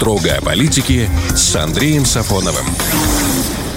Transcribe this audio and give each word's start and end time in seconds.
Строго 0.00 0.34
о 0.34 0.40
политике 0.40 1.10
с 1.28 1.54
Андреем 1.54 2.06
Сафоновым. 2.06 2.64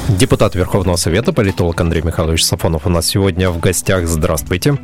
Депутат 0.07 0.55
Верховного 0.55 0.95
Совета, 0.95 1.33
политолог 1.33 1.81
Андрей 1.81 2.01
Михайлович 2.01 2.45
Сафонов 2.45 2.85
у 2.85 2.89
нас 2.89 3.07
сегодня 3.07 3.49
в 3.49 3.59
гостях. 3.59 4.07
Здравствуйте. 4.07 4.77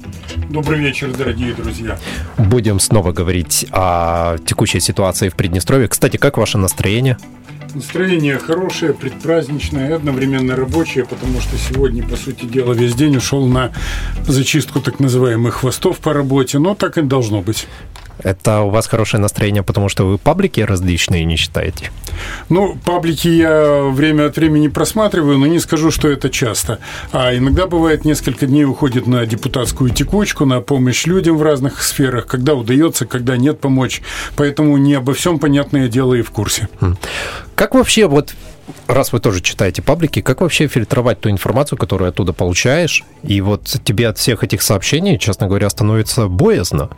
Добрый 0.49 0.81
вечер, 0.81 1.15
дорогие 1.15 1.53
друзья. 1.53 1.97
Будем 2.37 2.81
снова 2.81 3.13
говорить 3.13 3.65
о 3.71 4.37
текущей 4.39 4.81
ситуации 4.81 5.29
в 5.29 5.35
Приднестровье. 5.35 5.87
Кстати, 5.87 6.17
как 6.17 6.37
ваше 6.37 6.57
настроение? 6.57 7.17
Настроение 7.73 8.37
хорошее, 8.37 8.93
предпраздничное 8.93 9.91
и 9.91 9.93
одновременно 9.93 10.57
рабочее, 10.57 11.05
потому 11.05 11.39
что 11.39 11.55
сегодня, 11.57 12.03
по 12.03 12.17
сути 12.17 12.43
дела, 12.43 12.73
весь 12.73 12.95
день 12.95 13.15
ушел 13.15 13.47
на 13.47 13.71
зачистку 14.27 14.81
так 14.81 14.99
называемых 14.99 15.53
хвостов 15.53 15.99
по 15.99 16.11
работе, 16.11 16.59
но 16.59 16.75
так 16.75 16.97
и 16.97 17.01
должно 17.01 17.41
быть. 17.41 17.65
Это 18.23 18.61
у 18.61 18.69
вас 18.69 18.87
хорошее 18.87 19.21
настроение, 19.21 19.63
потому 19.63 19.89
что 19.89 20.05
вы 20.05 20.17
паблики 20.17 20.61
различные 20.61 21.25
не 21.25 21.37
читаете? 21.37 21.91
Ну, 22.49 22.77
паблики 22.83 23.27
я 23.27 23.83
время 23.83 24.27
от 24.27 24.35
времени 24.35 24.67
просматриваю, 24.67 25.37
но 25.37 25.47
не 25.47 25.59
скажу, 25.59 25.91
что 25.91 26.09
это 26.09 26.29
часто. 26.29 26.79
А 27.11 27.35
иногда 27.35 27.65
бывает 27.65 28.05
несколько 28.05 28.45
дней 28.45 28.65
уходит 28.65 29.07
на 29.07 29.25
депутатскую 29.25 29.91
текучку, 29.91 30.45
на 30.45 30.61
помощь 30.61 31.05
людям 31.05 31.37
в 31.37 31.43
разных 31.43 31.81
сферах, 31.81 32.27
когда 32.27 32.55
удается, 32.55 33.05
когда 33.05 33.37
нет 33.37 33.59
помочь. 33.59 34.01
Поэтому 34.35 34.77
не 34.77 34.95
обо 34.95 35.13
всем, 35.13 35.39
понятное 35.39 35.87
дело, 35.87 36.13
и 36.13 36.21
в 36.21 36.31
курсе. 36.31 36.67
Хм. 36.81 36.97
Как 37.55 37.75
вообще 37.75 38.07
вот 38.07 38.35
раз 38.87 39.13
вы 39.13 39.19
тоже 39.19 39.41
читаете 39.41 39.81
паблики, 39.81 40.21
как 40.21 40.41
вообще 40.41 40.67
фильтровать 40.67 41.19
ту 41.21 41.29
информацию, 41.29 41.77
которую 41.77 42.09
оттуда 42.09 42.33
получаешь? 42.33 43.03
И 43.23 43.41
вот 43.41 43.63
тебе 43.83 44.07
от 44.07 44.17
всех 44.17 44.43
этих 44.43 44.61
сообщений, 44.61 45.17
честно 45.17 45.47
говоря, 45.47 45.69
становится 45.69 46.27
боязно. 46.27 46.89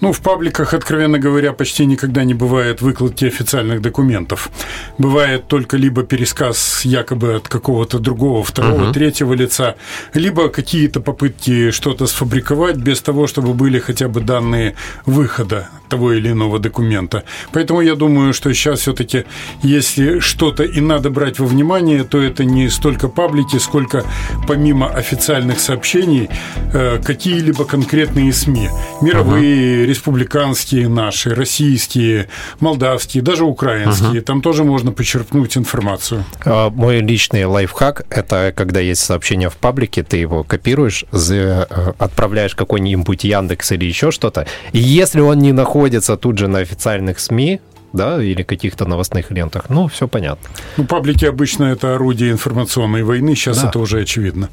Ну, 0.00 0.12
в 0.12 0.20
пабликах, 0.20 0.74
откровенно 0.74 1.18
говоря, 1.18 1.52
почти 1.52 1.86
никогда 1.86 2.24
не 2.24 2.34
бывает 2.34 2.82
выкладки 2.82 3.24
официальных 3.24 3.80
документов. 3.80 4.50
Бывает 4.98 5.48
только 5.48 5.76
либо 5.76 6.02
пересказ 6.02 6.84
якобы 6.84 7.34
от 7.34 7.48
какого-то 7.48 7.98
другого, 7.98 8.42
второго, 8.42 8.84
угу. 8.84 8.92
третьего 8.92 9.34
лица, 9.34 9.76
либо 10.14 10.48
какие-то 10.48 11.00
попытки 11.00 11.70
что-то 11.70 12.06
сфабриковать 12.06 12.76
без 12.76 13.00
того, 13.00 13.26
чтобы 13.26 13.54
были 13.54 13.78
хотя 13.78 14.08
бы 14.08 14.20
данные 14.20 14.74
выхода 15.06 15.68
того 15.88 16.12
или 16.12 16.30
иного 16.30 16.58
документа. 16.58 17.24
Поэтому 17.52 17.80
я 17.80 17.94
думаю, 17.94 18.34
что 18.34 18.52
сейчас 18.52 18.80
все-таки, 18.80 19.24
если 19.62 20.20
что-то 20.20 20.62
и 20.64 20.80
надо 20.80 21.10
брать 21.10 21.38
во 21.38 21.46
внимание, 21.46 22.04
то 22.04 22.20
это 22.20 22.44
не 22.44 22.68
столько 22.68 23.08
паблики, 23.08 23.58
сколько 23.58 24.04
помимо 24.48 24.88
официальных 24.88 25.60
сообщений 25.60 26.28
э, 26.72 26.98
какие-либо 27.02 27.64
конкретные 27.64 28.32
СМИ, 28.32 28.68
мировые, 29.00 29.55
республиканские 29.56 30.88
наши, 30.88 31.34
российские, 31.34 32.28
молдавские, 32.60 33.22
даже 33.22 33.44
украинские. 33.44 34.20
Угу. 34.20 34.22
Там 34.22 34.42
тоже 34.42 34.64
можно 34.64 34.92
почерпнуть 34.92 35.56
информацию. 35.56 36.24
А, 36.44 36.70
мой 36.70 37.00
личный 37.00 37.44
лайфхак– 37.44 38.06
это 38.10 38.52
когда 38.56 38.80
есть 38.80 39.02
сообщение 39.02 39.50
в 39.50 39.56
паблике, 39.56 40.02
ты 40.02 40.16
его 40.18 40.44
копируешь, 40.44 41.04
э, 41.12 41.66
отправляешь 41.98 42.54
какой-нибудь 42.54 43.24
Яндекс 43.24 43.72
или 43.72 43.84
еще 43.84 44.10
что-то. 44.10 44.46
И 44.72 44.78
если 44.78 45.20
он 45.20 45.38
не 45.38 45.52
находится 45.52 46.16
тут 46.16 46.38
же 46.38 46.48
на 46.48 46.58
официальных 46.58 47.18
СМИ, 47.18 47.60
да, 47.92 48.22
или 48.22 48.42
каких-то 48.42 48.84
новостных 48.84 49.30
лентах. 49.30 49.64
Ну, 49.68 49.88
все 49.88 50.06
понятно. 50.06 50.48
Ну, 50.76 50.84
паблики 50.84 51.24
обычно 51.24 51.64
это 51.64 51.94
орудие 51.94 52.30
информационной 52.30 53.02
войны, 53.02 53.34
сейчас 53.34 53.62
да. 53.62 53.68
это 53.68 53.78
уже 53.78 54.00
очевидно. 54.00 54.50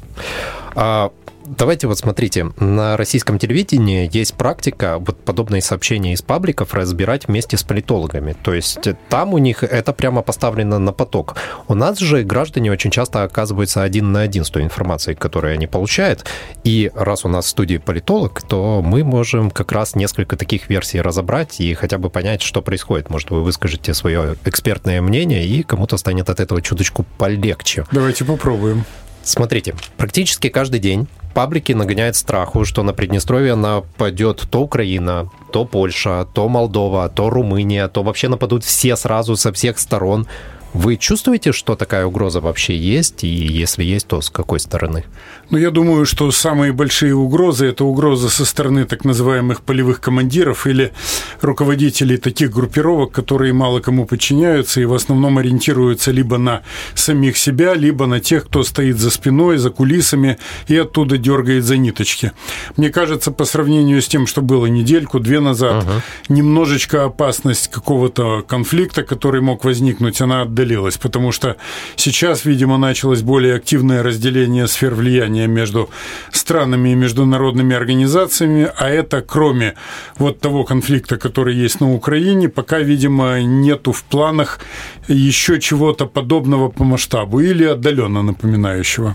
А 0.74 1.12
Давайте 1.46 1.86
вот 1.86 1.98
смотрите, 1.98 2.50
на 2.58 2.96
российском 2.96 3.38
телевидении 3.38 4.08
есть 4.10 4.34
практика 4.34 4.96
вот 4.98 5.22
подобные 5.24 5.60
сообщения 5.60 6.14
из 6.14 6.22
пабликов 6.22 6.72
разбирать 6.72 7.28
вместе 7.28 7.58
с 7.58 7.62
политологами. 7.62 8.34
То 8.42 8.54
есть 8.54 8.78
там 9.10 9.34
у 9.34 9.38
них 9.38 9.62
это 9.62 9.92
прямо 9.92 10.22
поставлено 10.22 10.78
на 10.78 10.92
поток. 10.92 11.36
У 11.68 11.74
нас 11.74 11.98
же 11.98 12.22
граждане 12.22 12.72
очень 12.72 12.90
часто 12.90 13.24
оказываются 13.24 13.82
один 13.82 14.12
на 14.12 14.22
один 14.22 14.44
с 14.44 14.50
той 14.50 14.62
информацией, 14.62 15.16
которую 15.16 15.52
они 15.54 15.66
получают. 15.66 16.24
И 16.64 16.90
раз 16.94 17.24
у 17.26 17.28
нас 17.28 17.44
в 17.44 17.48
студии 17.48 17.76
политолог, 17.76 18.40
то 18.42 18.80
мы 18.82 19.04
можем 19.04 19.50
как 19.50 19.72
раз 19.72 19.94
несколько 19.94 20.36
таких 20.36 20.70
версий 20.70 21.00
разобрать 21.00 21.60
и 21.60 21.74
хотя 21.74 21.98
бы 21.98 22.08
понять, 22.08 22.40
что 22.40 22.62
происходит. 22.62 23.10
Может, 23.10 23.30
вы 23.30 23.42
выскажете 23.42 23.92
свое 23.92 24.36
экспертное 24.44 25.02
мнение, 25.02 25.46
и 25.46 25.62
кому-то 25.62 25.98
станет 25.98 26.30
от 26.30 26.40
этого 26.40 26.62
чуточку 26.62 27.04
полегче. 27.18 27.84
Давайте 27.92 28.24
попробуем. 28.24 28.84
Смотрите, 29.22 29.74
практически 29.96 30.48
каждый 30.48 30.80
день 30.80 31.08
паблики 31.34 31.72
нагоняют 31.72 32.16
страху, 32.16 32.64
что 32.64 32.82
на 32.82 32.92
Приднестровье 32.94 33.56
нападет 33.56 34.46
то 34.50 34.62
Украина, 34.62 35.28
то 35.52 35.64
Польша, 35.64 36.26
то 36.32 36.48
Молдова, 36.48 37.08
то 37.08 37.28
Румыния, 37.28 37.88
то 37.88 38.02
вообще 38.02 38.28
нападут 38.28 38.64
все 38.64 38.96
сразу 38.96 39.36
со 39.36 39.52
всех 39.52 39.78
сторон. 39.78 40.26
Вы 40.74 40.96
чувствуете, 40.96 41.52
что 41.52 41.76
такая 41.76 42.04
угроза 42.04 42.40
вообще 42.40 42.76
есть? 42.76 43.22
И 43.22 43.28
если 43.28 43.84
есть, 43.84 44.08
то 44.08 44.20
с 44.20 44.28
какой 44.28 44.58
стороны? 44.58 45.04
Ну, 45.50 45.56
я 45.56 45.70
думаю, 45.70 46.04
что 46.04 46.32
самые 46.32 46.72
большие 46.72 47.14
угрозы– 47.14 47.66
это 47.68 47.84
угроза 47.84 48.28
со 48.28 48.44
стороны 48.44 48.84
так 48.84 49.04
называемых 49.04 49.62
полевых 49.62 50.00
командиров 50.00 50.66
или 50.66 50.92
руководителей 51.40 52.16
таких 52.16 52.50
группировок, 52.50 53.12
которые 53.12 53.52
мало 53.52 53.78
кому 53.78 54.04
подчиняются 54.04 54.80
и 54.80 54.84
в 54.84 54.94
основном 54.94 55.38
ориентируются 55.38 56.10
либо 56.10 56.38
на 56.38 56.62
самих 56.94 57.36
себя, 57.36 57.74
либо 57.74 58.06
на 58.06 58.18
тех, 58.18 58.46
кто 58.46 58.64
стоит 58.64 58.98
за 58.98 59.10
спиной, 59.10 59.58
за 59.58 59.70
кулисами 59.70 60.38
и 60.66 60.76
оттуда 60.76 61.18
дергает 61.18 61.64
за 61.64 61.76
ниточки. 61.76 62.32
Мне 62.76 62.90
кажется, 62.90 63.30
по 63.30 63.44
сравнению 63.44 64.02
с 64.02 64.08
тем, 64.08 64.26
что 64.26 64.42
было 64.42 64.66
недельку-две 64.66 65.38
назад, 65.38 65.84
uh 65.84 66.00
немножечко 66.28 67.04
опасность 67.04 67.70
какого-то 67.70 68.42
конфликта, 68.42 69.02
который 69.02 69.40
мог 69.40 69.64
возникнуть, 69.64 70.20
она 70.20 70.44
отдалилась, 70.64 70.96
потому 70.96 71.32
что 71.32 71.56
сейчас, 71.96 72.44
видимо, 72.44 72.78
началось 72.78 73.22
более 73.22 73.54
активное 73.54 74.02
разделение 74.02 74.66
сфер 74.66 74.94
влияния 74.94 75.46
между 75.46 75.88
странами 76.32 76.90
и 76.90 76.94
международными 76.94 77.76
организациями, 77.76 78.70
а 78.76 78.88
это 78.88 79.22
кроме 79.22 79.74
вот 80.18 80.40
того 80.40 80.64
конфликта, 80.64 81.16
который 81.16 81.54
есть 81.54 81.80
на 81.80 81.94
Украине, 81.94 82.48
пока, 82.48 82.78
видимо, 82.78 83.40
нету 83.42 83.92
в 83.92 84.02
планах 84.02 84.60
еще 85.08 85.60
чего-то 85.60 86.06
подобного 86.06 86.68
по 86.70 86.84
масштабу 86.84 87.40
или 87.40 87.64
отдаленно 87.64 88.22
напоминающего. 88.22 89.14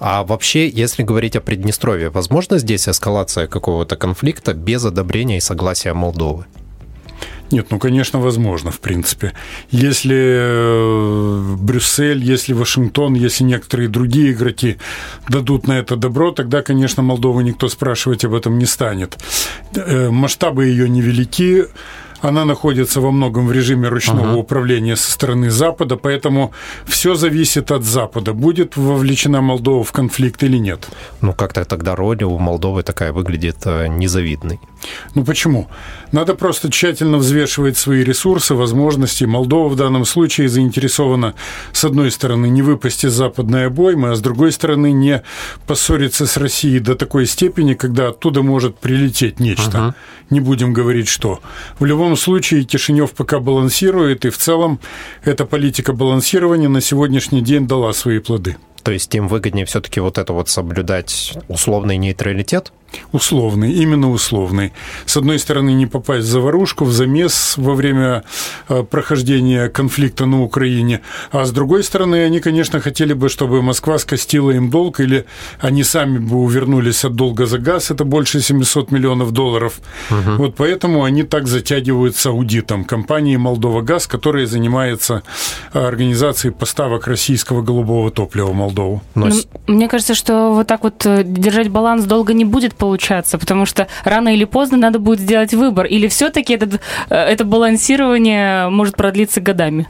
А 0.00 0.22
вообще, 0.22 0.68
если 0.68 1.02
говорить 1.02 1.36
о 1.36 1.40
Приднестровье, 1.40 2.08
возможно 2.08 2.58
здесь 2.58 2.88
эскалация 2.88 3.46
какого-то 3.46 3.96
конфликта 3.96 4.54
без 4.54 4.84
одобрения 4.84 5.36
и 5.36 5.40
согласия 5.40 5.92
Молдовы? 5.92 6.44
Нет, 7.54 7.66
ну, 7.70 7.78
конечно, 7.78 8.18
возможно, 8.18 8.72
в 8.72 8.80
принципе. 8.80 9.32
Если 9.70 10.16
э, 10.16 11.56
Брюссель, 11.56 12.18
если 12.32 12.52
Вашингтон, 12.52 13.14
если 13.14 13.44
некоторые 13.44 13.88
другие 13.88 14.32
игроки 14.32 14.76
дадут 15.28 15.68
на 15.68 15.78
это 15.78 15.94
добро, 15.94 16.32
тогда, 16.32 16.62
конечно, 16.62 17.04
Молдову 17.04 17.42
никто 17.42 17.68
спрашивать 17.68 18.24
об 18.24 18.34
этом 18.34 18.58
не 18.58 18.66
станет. 18.66 19.16
Э, 19.76 20.10
масштабы 20.10 20.64
ее 20.64 20.88
невелики, 20.88 21.66
она 22.20 22.44
находится 22.44 23.00
во 23.00 23.10
многом 23.10 23.46
в 23.46 23.52
режиме 23.52 23.88
ручного 23.88 24.30
ага. 24.30 24.38
управления 24.38 24.96
со 24.96 25.10
стороны 25.10 25.50
Запада, 25.50 25.96
поэтому 25.96 26.52
все 26.86 27.14
зависит 27.14 27.70
от 27.70 27.84
Запада. 27.84 28.32
Будет 28.32 28.76
вовлечена 28.76 29.40
Молдова 29.40 29.84
в 29.84 29.92
конфликт 29.92 30.42
или 30.42 30.58
нет? 30.58 30.88
Ну, 31.20 31.32
как-то 31.32 31.64
тогда 31.64 31.94
роль 31.94 32.22
у 32.24 32.38
Молдовы 32.38 32.82
такая 32.82 33.12
выглядит 33.12 33.58
э, 33.66 33.88
незавидной. 33.88 34.60
Ну, 35.14 35.24
почему? 35.24 35.68
Надо 36.12 36.34
просто 36.34 36.70
тщательно 36.70 37.18
взвешивать 37.18 37.76
свои 37.76 38.04
ресурсы, 38.04 38.54
возможности. 38.54 39.24
Молдова 39.24 39.68
в 39.68 39.76
данном 39.76 40.04
случае 40.04 40.48
заинтересована, 40.48 41.34
с 41.72 41.84
одной 41.84 42.10
стороны, 42.10 42.46
не 42.48 42.62
выпасть 42.62 43.04
из 43.04 43.12
западной 43.12 43.66
обоймы, 43.66 44.10
а 44.10 44.14
с 44.14 44.20
другой 44.20 44.52
стороны, 44.52 44.92
не 44.92 45.22
поссориться 45.66 46.26
с 46.26 46.36
Россией 46.36 46.80
до 46.80 46.94
такой 46.94 47.26
степени, 47.26 47.74
когда 47.74 48.08
оттуда 48.08 48.42
может 48.42 48.78
прилететь 48.78 49.40
нечто. 49.40 49.78
Ага. 49.78 49.94
Не 50.30 50.40
будем 50.40 50.72
говорить, 50.72 51.08
что. 51.08 51.40
В 51.78 51.84
любом 51.84 52.13
любом 52.14 52.22
случае 52.22 52.64
Кишинев 52.64 53.12
пока 53.12 53.40
балансирует, 53.40 54.24
и 54.24 54.30
в 54.30 54.38
целом 54.38 54.78
эта 55.24 55.44
политика 55.44 55.92
балансирования 55.92 56.68
на 56.68 56.80
сегодняшний 56.80 57.40
день 57.40 57.66
дала 57.66 57.92
свои 57.92 58.20
плоды. 58.20 58.56
То 58.84 58.92
есть 58.92 59.12
им 59.14 59.28
выгоднее 59.28 59.64
все-таки 59.64 60.00
вот 60.00 60.18
это 60.18 60.32
вот 60.32 60.48
соблюдать 60.48 61.36
условный 61.48 61.96
нейтралитет? 61.96 62.72
Условный, 63.12 63.72
именно 63.72 64.10
условный. 64.10 64.72
С 65.06 65.16
одной 65.16 65.38
стороны, 65.38 65.72
не 65.74 65.86
попасть 65.86 66.26
в 66.26 66.30
заварушку, 66.30 66.84
в 66.84 66.92
замес 66.92 67.54
во 67.56 67.74
время 67.74 68.24
э, 68.68 68.82
прохождения 68.82 69.68
конфликта 69.68 70.26
на 70.26 70.42
Украине, 70.42 71.00
а 71.32 71.44
с 71.44 71.50
другой 71.50 71.84
стороны, 71.84 72.24
они, 72.24 72.40
конечно, 72.40 72.80
хотели 72.80 73.12
бы, 73.12 73.28
чтобы 73.28 73.62
Москва 73.62 73.98
скостила 73.98 74.50
им 74.50 74.70
долг, 74.70 75.00
или 75.00 75.26
они 75.60 75.84
сами 75.84 76.18
бы 76.18 76.36
увернулись 76.36 77.04
от 77.04 77.14
долга 77.14 77.46
за 77.46 77.58
газ, 77.58 77.90
это 77.90 78.04
больше 78.04 78.40
700 78.40 78.90
миллионов 78.90 79.32
долларов. 79.32 79.80
Угу. 80.10 80.36
Вот 80.38 80.54
поэтому 80.56 81.04
они 81.04 81.22
так 81.22 81.46
затягивают 81.46 82.16
с 82.16 82.26
аудитом 82.26 82.84
компании 82.84 83.36
«Молдова 83.36 83.82
Газ», 83.82 84.06
которая 84.06 84.46
занимается 84.46 85.22
э, 85.72 85.86
организацией 85.86 86.52
поставок 86.52 87.06
российского 87.06 87.62
голубого 87.62 88.10
топлива 88.10 88.46
в 88.50 88.54
Молдову. 88.54 89.02
Но... 89.14 89.28
Мне 89.66 89.88
кажется, 89.88 90.14
что 90.14 90.54
вот 90.54 90.66
так 90.66 90.82
вот 90.82 91.04
э, 91.06 91.22
держать 91.24 91.68
баланс 91.68 92.04
долго 92.04 92.32
не 92.32 92.44
будет 92.44 92.74
получаться? 92.84 93.38
Потому 93.38 93.66
что 93.66 93.88
рано 94.04 94.34
или 94.34 94.44
поздно 94.44 94.76
надо 94.76 94.98
будет 94.98 95.20
сделать 95.20 95.54
выбор. 95.54 95.86
Или 95.86 96.06
все-таки 96.08 96.54
этот, 96.54 96.80
э, 97.08 97.14
это 97.14 97.44
балансирование 97.44 98.68
может 98.68 98.96
продлиться 98.96 99.40
годами? 99.40 99.86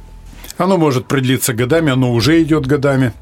Оно 0.58 0.76
может 0.76 1.06
продлиться 1.06 1.52
годами, 1.52 1.92
оно 1.92 2.12
уже 2.12 2.40
идет 2.42 2.66
годами 2.66 3.12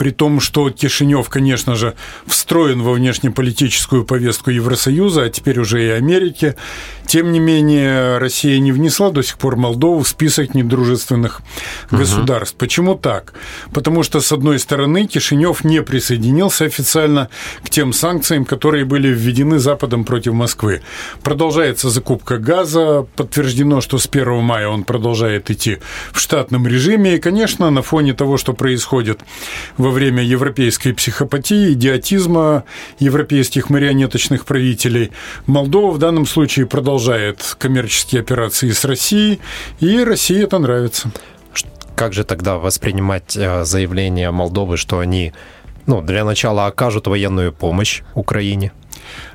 при 0.00 0.12
том, 0.12 0.40
что 0.40 0.70
Кишинев, 0.70 1.28
конечно 1.28 1.74
же, 1.74 1.94
встроен 2.26 2.80
во 2.80 2.92
внешнеполитическую 2.92 4.06
повестку 4.06 4.50
Евросоюза, 4.50 5.24
а 5.24 5.28
теперь 5.28 5.60
уже 5.60 5.84
и 5.84 5.88
Америки. 5.90 6.56
Тем 7.04 7.32
не 7.32 7.38
менее, 7.38 8.16
Россия 8.16 8.58
не 8.60 8.72
внесла 8.72 9.10
до 9.10 9.22
сих 9.22 9.36
пор 9.36 9.56
Молдову 9.56 10.02
в 10.02 10.08
список 10.08 10.54
недружественных 10.54 11.42
угу. 11.90 11.98
государств. 11.98 12.56
Почему 12.56 12.94
так? 12.94 13.34
Потому 13.74 14.02
что, 14.02 14.22
с 14.22 14.32
одной 14.32 14.58
стороны, 14.58 15.06
Кишинев 15.06 15.64
не 15.64 15.82
присоединился 15.82 16.64
официально 16.64 17.28
к 17.62 17.68
тем 17.68 17.92
санкциям, 17.92 18.46
которые 18.46 18.86
были 18.86 19.08
введены 19.08 19.58
Западом 19.58 20.04
против 20.04 20.32
Москвы. 20.32 20.80
Продолжается 21.22 21.90
закупка 21.90 22.38
газа, 22.38 23.06
подтверждено, 23.16 23.82
что 23.82 23.98
с 23.98 24.06
1 24.06 24.38
мая 24.38 24.68
он 24.68 24.84
продолжает 24.84 25.50
идти 25.50 25.76
в 26.12 26.20
штатном 26.20 26.66
режиме. 26.66 27.16
И, 27.16 27.18
конечно, 27.18 27.68
на 27.68 27.82
фоне 27.82 28.14
того, 28.14 28.38
что 28.38 28.54
происходит 28.54 29.20
во 29.76 29.89
время 29.90 30.22
европейской 30.22 30.92
психопатии, 30.92 31.72
идиотизма 31.72 32.64
европейских 32.98 33.70
марионеточных 33.70 34.44
правителей, 34.44 35.12
Молдова 35.46 35.90
в 35.90 35.98
данном 35.98 36.26
случае 36.26 36.66
продолжает 36.66 37.00
продолжает 37.00 37.56
коммерческие 37.58 38.20
операции 38.20 38.70
с 38.70 38.84
Россией, 38.84 39.40
и 39.80 40.02
России 40.02 40.42
это 40.42 40.58
нравится. 40.58 41.10
Как 41.94 42.12
же 42.12 42.24
тогда 42.24 42.56
воспринимать 42.56 43.36
э, 43.36 43.64
заявление 43.64 44.30
Молдовы, 44.30 44.76
что 44.76 44.98
они 44.98 45.32
ну, 45.86 46.00
для 46.00 46.24
начала 46.24 46.66
окажут 46.66 47.06
военную 47.06 47.52
помощь 47.52 48.02
Украине? 48.14 48.72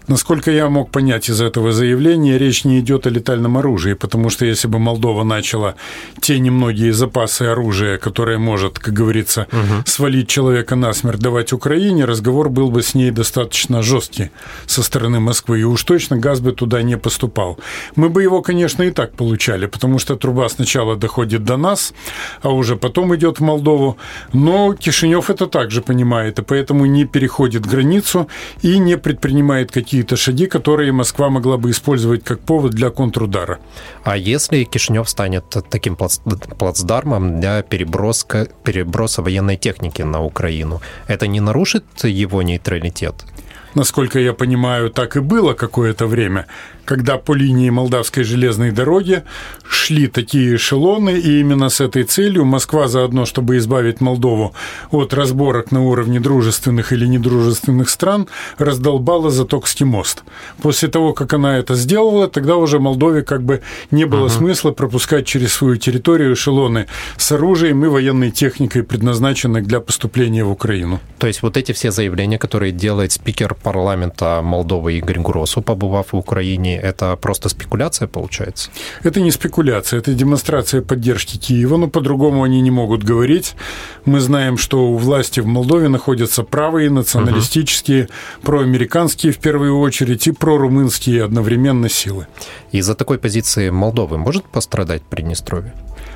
Насколько 0.07 0.51
я 0.51 0.69
мог 0.69 0.91
понять 0.91 1.29
из 1.29 1.41
этого 1.41 1.71
заявления, 1.71 2.37
речь 2.37 2.63
не 2.63 2.79
идет 2.79 3.07
о 3.07 3.09
летальном 3.09 3.57
оружии, 3.57 3.93
потому 3.93 4.29
что 4.29 4.45
если 4.45 4.67
бы 4.67 4.77
Молдова 4.77 5.23
начала 5.23 5.75
те 6.21 6.39
немногие 6.39 6.93
запасы 6.93 7.43
оружия, 7.43 7.97
которые 7.97 8.37
может, 8.37 8.77
как 8.77 8.93
говорится, 8.93 9.47
угу. 9.51 9.83
свалить 9.85 10.27
человека 10.27 10.75
насмерть, 10.75 11.19
давать 11.19 11.53
Украине, 11.53 12.05
разговор 12.05 12.49
был 12.49 12.69
бы 12.69 12.83
с 12.83 12.93
ней 12.93 13.09
достаточно 13.11 13.81
жесткий 13.81 14.29
со 14.67 14.83
стороны 14.83 15.19
Москвы, 15.19 15.61
и 15.61 15.63
уж 15.63 15.83
точно 15.83 16.17
газ 16.17 16.39
бы 16.39 16.51
туда 16.51 16.83
не 16.83 16.97
поступал. 16.97 17.57
Мы 17.95 18.09
бы 18.09 18.21
его, 18.21 18.41
конечно, 18.43 18.83
и 18.83 18.91
так 18.91 19.13
получали, 19.13 19.65
потому 19.65 19.97
что 19.97 20.15
труба 20.15 20.49
сначала 20.49 20.95
доходит 20.95 21.43
до 21.43 21.57
нас, 21.57 21.93
а 22.41 22.49
уже 22.49 22.75
потом 22.75 23.15
идет 23.15 23.39
в 23.39 23.43
Молдову, 23.43 23.97
но 24.33 24.73
Кишинев 24.73 25.29
это 25.31 25.47
также 25.47 25.81
понимает, 25.81 26.39
и 26.39 26.43
поэтому 26.43 26.85
не 26.85 27.05
переходит 27.05 27.65
границу 27.65 28.27
и 28.61 28.77
не 28.77 28.97
предпринимает 28.97 29.64
какие 29.71 29.95
какие-то 29.95 30.17
шаги, 30.17 30.47
которые 30.47 30.91
Москва 30.91 31.29
могла 31.29 31.57
бы 31.57 31.69
использовать 31.69 32.23
как 32.23 32.39
повод 32.39 32.71
для 32.71 32.89
контрудара. 32.89 33.59
А 34.03 34.17
если 34.17 34.65
Кишинев 34.65 35.09
станет 35.09 35.45
таким 35.69 35.95
плацдармом 35.95 37.39
для 37.39 37.61
переброска, 37.61 38.47
переброса 38.63 39.21
военной 39.21 39.57
техники 39.57 40.03
на 40.03 40.21
Украину, 40.21 40.81
это 41.07 41.27
не 41.27 41.39
нарушит 41.39 41.85
его 42.03 42.41
нейтралитет? 42.43 43.15
Насколько 43.75 44.19
я 44.19 44.33
понимаю, 44.33 44.89
так 44.89 45.15
и 45.15 45.19
было 45.19 45.53
какое-то 45.53 46.07
время 46.07 46.45
когда 46.85 47.17
по 47.17 47.33
линии 47.33 47.69
Молдавской 47.69 48.23
железной 48.23 48.71
дороги 48.71 49.23
шли 49.67 50.07
такие 50.07 50.55
эшелоны, 50.55 51.11
и 51.11 51.39
именно 51.39 51.69
с 51.69 51.81
этой 51.81 52.03
целью 52.03 52.45
Москва 52.45 52.87
заодно, 52.87 53.25
чтобы 53.25 53.57
избавить 53.57 54.01
Молдову 54.01 54.53
от 54.91 55.13
разборок 55.13 55.71
на 55.71 55.83
уровне 55.83 56.19
дружественных 56.19 56.93
или 56.93 57.05
недружественных 57.07 57.89
стран, 57.89 58.27
раздолбала 58.57 59.29
Затокский 59.29 59.85
мост. 59.85 60.23
После 60.61 60.87
того, 60.87 61.13
как 61.13 61.33
она 61.33 61.57
это 61.57 61.75
сделала, 61.75 62.27
тогда 62.27 62.55
уже 62.55 62.79
Молдове 62.79 63.23
как 63.23 63.43
бы 63.43 63.61
не 63.91 64.05
было 64.05 64.25
угу. 64.25 64.29
смысла 64.29 64.71
пропускать 64.71 65.25
через 65.25 65.53
свою 65.53 65.77
территорию 65.77 66.33
эшелоны 66.33 66.87
с 67.17 67.31
оружием 67.31 67.83
и 67.85 67.87
военной 67.87 68.31
техникой, 68.31 68.83
предназначенных 68.83 69.65
для 69.65 69.79
поступления 69.79 70.43
в 70.43 70.51
Украину. 70.51 70.99
То 71.17 71.27
есть 71.27 71.41
вот 71.41 71.57
эти 71.57 71.71
все 71.71 71.91
заявления, 71.91 72.37
которые 72.37 72.71
делает 72.71 73.11
спикер 73.11 73.55
парламента 73.55 74.41
Молдовы 74.43 74.97
Игорь 74.97 75.19
Гросу, 75.19 75.61
побывав 75.61 76.13
в 76.13 76.17
Украине, 76.17 76.74
это 76.75 77.15
просто 77.15 77.49
спекуляция 77.49 78.07
получается? 78.07 78.69
Это 79.03 79.21
не 79.21 79.31
спекуляция, 79.31 79.99
это 79.99 80.13
демонстрация 80.13 80.81
поддержки 80.81 81.37
Киева, 81.37 81.77
но 81.77 81.87
по-другому 81.87 82.43
они 82.43 82.61
не 82.61 82.71
могут 82.71 83.03
говорить. 83.03 83.55
Мы 84.05 84.19
знаем, 84.19 84.57
что 84.57 84.87
у 84.91 84.97
власти 84.97 85.39
в 85.39 85.45
Молдове 85.45 85.87
находятся 85.87 86.43
правые, 86.43 86.89
националистические, 86.89 88.03
угу. 88.03 88.11
проамериканские 88.45 89.31
в 89.31 89.37
первую 89.37 89.79
очередь 89.79 90.27
и 90.27 90.31
прорумынские 90.31 91.23
одновременно 91.23 91.89
силы. 91.89 92.27
Из-за 92.71 92.95
такой 92.95 93.17
позиции 93.17 93.69
Молдовы 93.69 94.17
может 94.17 94.45
пострадать 94.45 95.03
Приднестровье? 95.03 95.73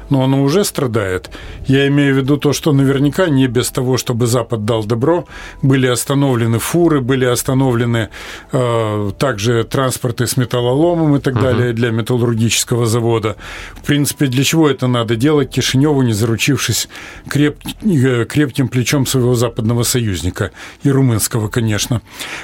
Но 0.09 0.23
оно 0.23 0.44
уже 0.44 0.63
страдает. 0.63 1.29
Я 1.65 1.88
имею 1.88 2.15
в 2.15 2.17
виду 2.17 2.38
то, 2.38 2.53
что 2.53 2.71
наверняка 2.71 3.27
не 3.27 3.47
без 3.47 3.69
того, 3.69 3.97
чтобы 3.97 4.27
Запад 4.27 4.65
дал 4.65 4.83
добро, 4.83 5.25
были 5.61 5.88
остановлены 5.88 6.59
фуры, 6.59 7.01
были 7.01 7.25
остановлены 7.25 8.09
э, 8.51 9.11
также 9.17 9.63
транспорты 9.63 10.27
с 10.27 10.38
металлоломом 10.38 11.15
и 11.15 11.19
так 11.19 11.35
угу. 11.35 11.44
далее 11.44 11.73
для 11.73 11.91
металлургического 11.91 12.85
завода. 12.85 13.35
В 13.75 13.85
принципе, 13.85 14.27
для 14.27 14.44
чего 14.44 14.69
это 14.69 14.88
надо 14.88 15.15
делать 15.15 15.51
Кишиневу, 15.51 16.01
не 16.01 16.13
заручившись 16.13 16.89
креп, 17.27 17.57
э, 17.83 18.25
крепким 18.25 18.67
плечом 18.67 19.06
своего 19.06 19.35
западного 19.35 19.83
союзника 19.83 20.51
и 20.83 20.89
румынского, 20.89 21.50
конечно. 21.50 22.01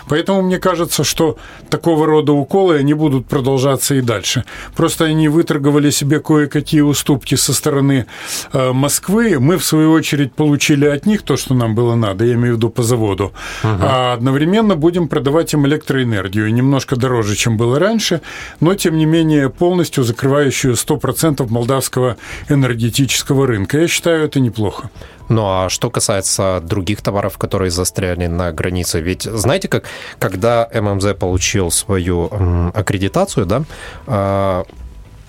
Поэтому 0.08 0.42
мне 0.42 0.60
кажется, 0.60 1.04
что 1.04 1.38
такого 1.70 2.06
рода 2.06 2.34
уколы 2.34 2.78
они 2.78 2.94
будут 2.94 3.28
продолжаться 3.28 3.96
и 3.96 4.02
дальше. 4.02 4.44
Просто 4.76 5.06
они 5.06 5.30
выторговали 5.30 5.90
себе 5.90 6.20
кое-какие 6.20 6.82
уступки 6.82 7.36
со 7.36 7.54
стороны 7.56 8.06
э, 8.54 8.72
Москвы, 8.72 9.40
мы, 9.40 9.58
в 9.58 9.66
свою 9.66 9.92
очередь, 9.92 10.34
получили 10.34 10.86
от 10.86 11.06
них 11.06 11.24
то, 11.24 11.38
что 11.38 11.54
нам 11.54 11.76
было 11.76 11.96
надо, 11.96 12.26
я 12.26 12.34
имею 12.34 12.54
в 12.54 12.58
виду 12.58 12.70
по 12.70 12.84
заводу, 12.84 13.26
угу. 13.26 13.34
а 13.82 14.14
одновременно 14.14 14.76
будем 14.76 15.08
продавать 15.08 15.54
им 15.54 15.66
электроэнергию, 15.66 16.54
немножко 16.54 16.96
дороже, 16.96 17.36
чем 17.36 17.58
было 17.58 17.80
раньше, 17.80 18.22
но, 18.60 18.76
тем 18.76 18.98
не 18.98 19.06
менее, 19.06 19.50
полностью 19.50 20.04
закрывающую 20.04 20.74
100% 20.74 21.50
молдавского 21.50 22.18
энергетического 22.50 23.48
рынка. 23.48 23.80
Я 23.80 23.88
считаю, 23.88 24.26
это 24.26 24.40
неплохо. 24.40 24.90
Ну 25.30 25.44
а 25.46 25.70
что 25.70 25.90
касается 25.90 26.62
других 26.64 27.02
товаров, 27.02 27.38
которые 27.38 27.72
застряли 27.72 28.28
на 28.28 28.52
границе, 28.52 29.02
ведь 29.02 29.24
знаете, 29.24 29.68
как 29.68 29.86
когда 30.20 30.70
ММЗ 30.74 31.16
получил 31.20 31.72
свою 31.72 32.30
аккредитацию, 32.74 33.46
да, 33.46 33.64
а, 34.08 34.66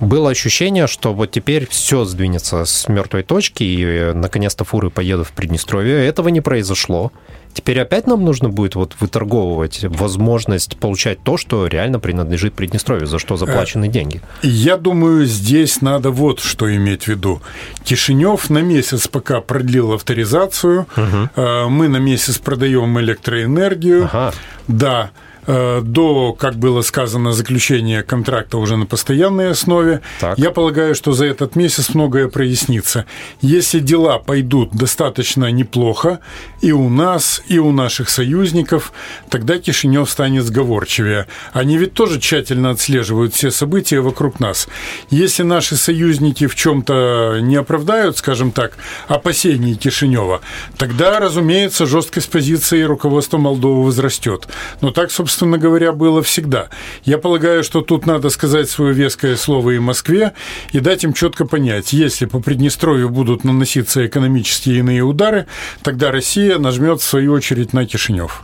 было 0.01 0.31
ощущение, 0.31 0.87
что 0.87 1.15
вот 1.15 1.31
теперь 1.31 1.67
все 1.69 2.05
сдвинется 2.05 2.65
с 2.65 2.89
мертвой 2.89 3.23
точки, 3.23 3.63
и 3.63 3.83
э, 3.83 4.13
наконец-то 4.13 4.65
фуры 4.65 4.91
поедут 4.91 5.29
в 5.29 5.33
Приднестровье. 5.33 6.07
Этого 6.07 6.29
не 6.29 6.41
произошло. 6.41 7.13
Теперь 7.55 7.81
опять 7.81 8.07
нам 8.07 8.23
нужно 8.23 8.51
будет 8.51 8.75
вот 8.75 8.95
выторговывать 9.01 9.83
возможность 9.85 10.77
получать 10.77 11.23
то, 11.23 11.39
что 11.39 11.67
реально 11.67 11.99
принадлежит 11.99 12.53
Приднестровью, 12.53 13.07
за 13.07 13.19
что 13.19 13.39
заплачены 13.39 13.89
деньги. 13.89 14.21
Я 14.43 14.77
думаю, 14.77 15.25
здесь 15.25 15.81
надо 15.81 16.11
вот 16.11 16.41
что 16.41 16.75
иметь 16.77 17.05
в 17.05 17.09
виду. 17.09 17.41
Кишинев 17.83 18.51
на 18.51 18.59
месяц 18.59 19.09
пока 19.09 19.41
продлил 19.41 19.93
авторизацию, 19.95 20.87
угу. 20.97 21.71
мы 21.71 21.89
на 21.89 21.97
месяц 21.97 22.37
продаем 22.37 23.01
электроэнергию. 23.01 24.05
Ага. 24.05 24.35
Да, 24.69 25.11
Э, 25.11 25.26
до, 25.47 26.33
как 26.33 26.57
было 26.57 26.83
сказано, 26.83 27.33
заключения 27.33 28.03
контракта 28.03 28.59
уже 28.59 28.77
на 28.77 28.87
постоянной 28.87 29.51
основе. 29.51 30.01
Так. 30.21 30.39
Я 30.39 30.51
полагаю, 30.51 30.95
что 30.95 31.13
за 31.13 31.27
этот 31.27 31.57
месяц 31.57 31.95
многое 31.95 32.29
прояснится. 32.29 33.07
Если 33.41 33.79
дела 33.79 34.19
пойдут 34.19 34.73
достаточно 34.73 35.51
неплохо 35.51 36.21
и 36.61 36.73
у 36.73 36.89
нас, 36.89 37.43
и 37.49 37.59
у 37.59 37.73
наших 37.73 38.09
союзников, 38.09 38.93
тогда 39.31 39.59
Кишинев 39.59 40.11
станет 40.11 40.45
сговорчивее. 40.45 41.27
Они 41.53 41.79
ведь 41.79 41.95
тоже 41.95 42.21
тщательно 42.21 42.71
отслеживают 42.71 43.35
все 43.35 43.51
события 43.51 44.01
вокруг 44.01 44.41
нас. 44.41 44.69
Если 45.11 45.43
наши 45.43 45.77
союзники 45.77 46.47
в 46.47 46.55
чем-то 46.55 47.39
не 47.41 47.57
оправдают, 47.57 48.19
скажем 48.19 48.51
так, 48.51 48.73
опасений 49.09 49.75
Кишинева, 49.75 50.41
тогда, 50.77 51.21
разумеется, 51.21 51.87
жесткость 51.87 52.31
позиции 52.31 52.83
руководства 52.83 53.39
Молдовы 53.39 53.85
возрастет. 53.85 54.49
Но 54.81 54.91
так, 54.91 55.11
собственно, 55.11 55.36
собственно 55.37 55.59
говоря, 55.59 55.93
было 55.93 56.23
всегда. 56.23 56.69
Я 57.05 57.19
полагаю, 57.19 57.63
что 57.63 57.83
тут 57.83 58.07
надо 58.07 58.31
сказать 58.31 58.71
свое 58.71 58.95
веское 58.95 59.37
слово 59.37 59.73
и 59.73 59.79
Москве 59.79 60.33
и 60.73 60.81
дать 60.81 61.05
им 61.05 61.13
четко 61.13 61.45
понять, 61.47 61.93
если 61.93 62.25
по 62.25 62.41
Приднестровью 62.41 63.11
будут 63.11 63.45
наноситься 63.45 64.07
экономические 64.07 64.79
иные 64.79 65.03
удары, 65.03 65.47
тогда 65.83 66.11
Россия 66.11 66.59
нажмет 66.59 67.03
в 67.03 67.05
свою 67.05 67.35
очередь 67.35 67.75
на 67.75 67.85
Кишинев. 67.85 68.43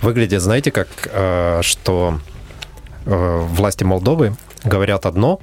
Выглядит, 0.00 0.40
знаете, 0.40 0.70
как 0.70 0.88
э, 1.12 1.60
что 1.62 2.18
э, 3.04 3.46
власти 3.50 3.84
Молдовы 3.84 4.34
говорят 4.64 5.04
одно, 5.04 5.40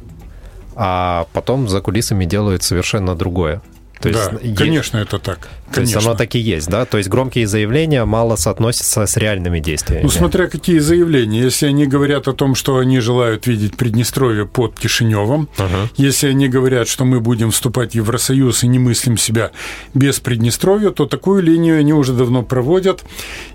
а 0.75 1.27
потом 1.31 1.69
за 1.69 1.81
кулисами 1.81 2.25
делают 2.25 2.63
совершенно 2.63 3.13
другое. 3.13 3.61
То 3.99 4.11
да, 4.11 4.31
есть, 4.41 4.57
конечно, 4.57 4.97
это 4.97 5.19
так. 5.19 5.49
То 5.67 5.75
Конечно. 5.75 5.97
есть 5.97 6.07
оно 6.07 6.15
так 6.15 6.33
и 6.35 6.39
есть, 6.39 6.69
да? 6.69 6.85
То 6.85 6.97
есть 6.97 7.09
громкие 7.09 7.45
заявления 7.45 8.05
мало 8.05 8.37
соотносятся 8.37 9.05
с 9.05 9.17
реальными 9.17 9.59
действиями. 9.59 10.03
Ну, 10.03 10.09
смотря 10.09 10.47
какие 10.47 10.79
заявления. 10.79 11.41
Если 11.41 11.65
они 11.67 11.85
говорят 11.85 12.27
о 12.29 12.33
том, 12.33 12.55
что 12.55 12.77
они 12.77 12.99
желают 13.01 13.47
видеть 13.47 13.75
Приднестровье 13.75 14.45
под 14.45 14.79
Кишиневым, 14.79 15.49
Ага. 15.57 15.89
если 15.97 16.29
они 16.29 16.47
говорят, 16.47 16.87
что 16.87 17.03
мы 17.03 17.19
будем 17.19 17.51
вступать 17.51 17.91
в 17.91 17.95
Евросоюз 17.95 18.63
и 18.63 18.67
не 18.67 18.79
мыслим 18.79 19.17
себя 19.17 19.51
без 19.93 20.19
Приднестровья, 20.21 20.91
то 20.91 21.05
такую 21.05 21.43
линию 21.43 21.77
они 21.79 21.91
уже 21.93 22.13
давно 22.13 22.43
проводят. 22.43 23.03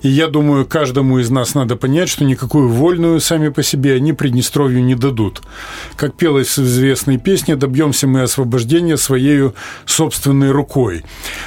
И 0.02 0.09
я 0.09 0.26
думаю, 0.28 0.66
каждому 0.66 1.19
из 1.19 1.31
нас 1.31 1.54
надо 1.54 1.76
понять, 1.76 2.11
что 2.11 2.25
никакую 2.25 2.69
вольную 2.69 3.21
сами 3.21 3.49
по 3.49 3.62
себе 3.62 3.95
они 3.95 4.12
Приднестровью 4.12 4.85
не 4.85 4.95
дадут. 4.95 5.40
Как 5.97 6.14
пелось 6.14 6.59
в 6.59 6.62
известной 6.64 7.16
песне, 7.16 7.57
добьемся 7.57 8.07
мы 8.07 8.21
освобождения 8.21 8.99
своей 8.99 9.52
собственной 9.87 10.50
рукой. 10.50 11.04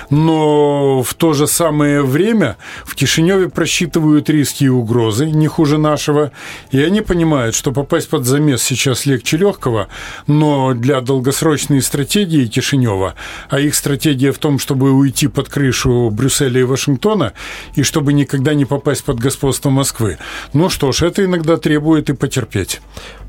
Но 0.09 0.54
в 1.03 1.13
то 1.13 1.33
же 1.33 1.47
самое 1.47 2.01
время 2.01 2.57
в 2.85 2.95
Кишиневе 2.95 3.49
просчитывают 3.49 4.29
риски 4.29 4.65
и 4.65 4.69
угрозы, 4.69 5.25
не 5.25 5.47
хуже 5.47 5.77
нашего, 5.77 6.31
и 6.71 6.81
они 6.81 7.01
понимают, 7.01 7.55
что 7.55 7.71
попасть 7.71 8.09
под 8.09 8.25
замес 8.25 8.63
сейчас 8.63 9.05
легче 9.05 9.37
легкого, 9.37 9.87
но 10.27 10.73
для 10.73 11.01
долгосрочной 11.01 11.81
стратегии 11.81 12.45
Кишинева, 12.47 13.15
а 13.49 13.59
их 13.59 13.75
стратегия 13.75 14.31
в 14.31 14.37
том, 14.37 14.59
чтобы 14.59 14.91
уйти 14.91 15.27
под 15.27 15.49
крышу 15.49 16.09
Брюсселя 16.11 16.61
и 16.61 16.63
Вашингтона, 16.63 17.33
и 17.75 17.83
чтобы 17.83 18.13
никогда 18.13 18.53
не 18.53 18.65
попасть 18.65 19.03
под 19.03 19.19
господство 19.19 19.69
Москвы, 19.69 20.17
ну 20.53 20.69
что 20.69 20.91
ж, 20.91 21.03
это 21.03 21.23
иногда 21.23 21.57
требует 21.57 22.09
и 22.09 22.13
потерпеть. 22.13 22.81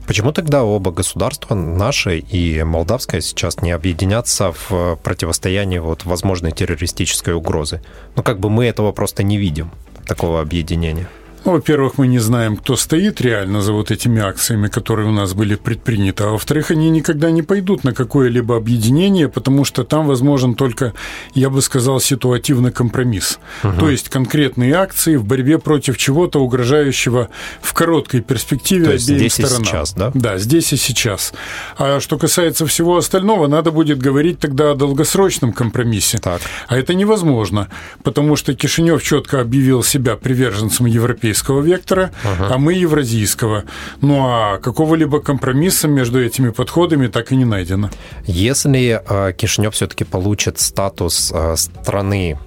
Почему 0.06 0.32
тогда 0.32 0.62
оба 0.62 0.92
государства, 0.92 1.54
наше 1.54 2.18
и 2.18 2.62
молдавское, 2.62 3.20
сейчас 3.20 3.60
не 3.60 3.72
объединятся 3.72 4.52
в 4.52 4.96
противостоянии 5.02 5.78
вот 5.78 6.04
возможной 6.04 6.52
террористической 6.52 7.34
угрозы? 7.34 7.82
Ну, 8.14 8.22
как 8.22 8.38
бы 8.38 8.48
мы 8.48 8.66
этого 8.66 8.92
просто 8.92 9.24
не 9.24 9.36
видим, 9.36 9.72
такого 10.06 10.40
объединения. 10.40 11.08
Ну, 11.46 11.52
во-первых, 11.52 11.96
мы 11.96 12.08
не 12.08 12.18
знаем, 12.18 12.56
кто 12.56 12.74
стоит 12.74 13.20
реально 13.20 13.62
за 13.62 13.72
вот 13.72 13.92
этими 13.92 14.20
акциями, 14.20 14.66
которые 14.66 15.08
у 15.08 15.12
нас 15.12 15.32
были 15.32 15.54
предприняты. 15.54 16.24
А 16.24 16.30
во-вторых, 16.30 16.72
они 16.72 16.90
никогда 16.90 17.30
не 17.30 17.42
пойдут 17.42 17.84
на 17.84 17.94
какое-либо 17.94 18.56
объединение, 18.56 19.28
потому 19.28 19.64
что 19.64 19.84
там 19.84 20.08
возможен 20.08 20.56
только, 20.56 20.92
я 21.34 21.48
бы 21.48 21.62
сказал, 21.62 22.00
ситуативный 22.00 22.72
компромисс. 22.72 23.38
Угу. 23.62 23.78
То 23.78 23.90
есть 23.90 24.08
конкретные 24.08 24.74
акции 24.74 25.14
в 25.14 25.24
борьбе 25.24 25.58
против 25.60 25.98
чего-то 25.98 26.40
угрожающего 26.40 27.28
в 27.60 27.72
короткой 27.74 28.22
перспективе 28.22 28.86
То 28.86 28.92
есть 28.94 29.08
обеим 29.08 29.20
здесь 29.20 29.34
сторонам. 29.34 29.62
И 29.62 29.66
сейчас, 29.66 29.94
да? 29.94 30.10
Да, 30.14 30.38
здесь 30.38 30.72
и 30.72 30.76
сейчас. 30.76 31.32
А 31.78 32.00
что 32.00 32.18
касается 32.18 32.66
всего 32.66 32.96
остального, 32.96 33.46
надо 33.46 33.70
будет 33.70 33.98
говорить 33.98 34.40
тогда 34.40 34.72
о 34.72 34.74
долгосрочном 34.74 35.52
компромиссе. 35.52 36.18
Так. 36.18 36.40
А 36.66 36.76
это 36.76 36.92
невозможно, 36.92 37.68
потому 38.02 38.34
что 38.34 38.52
Кишинев 38.52 39.00
четко 39.00 39.40
объявил 39.40 39.84
себя 39.84 40.16
приверженцем 40.16 40.86
европейского 40.86 41.35
европейского 41.36 41.60
вектора, 41.60 42.10
ага. 42.24 42.54
а 42.54 42.58
мы 42.58 42.74
евразийского. 42.74 43.64
Ну 44.00 44.26
а 44.26 44.58
какого-либо 44.58 45.20
компромисса 45.20 45.88
между 45.88 46.18
этими 46.18 46.50
подходами 46.50 47.08
так 47.08 47.32
и 47.32 47.36
не 47.36 47.44
найдено. 47.44 47.90
Если 48.26 49.00
э, 49.04 49.32
Кишинев 49.32 49.74
все-таки 49.74 50.04
получит 50.04 50.58
статус 50.58 51.32
э, 51.34 51.56
страны 51.56 52.38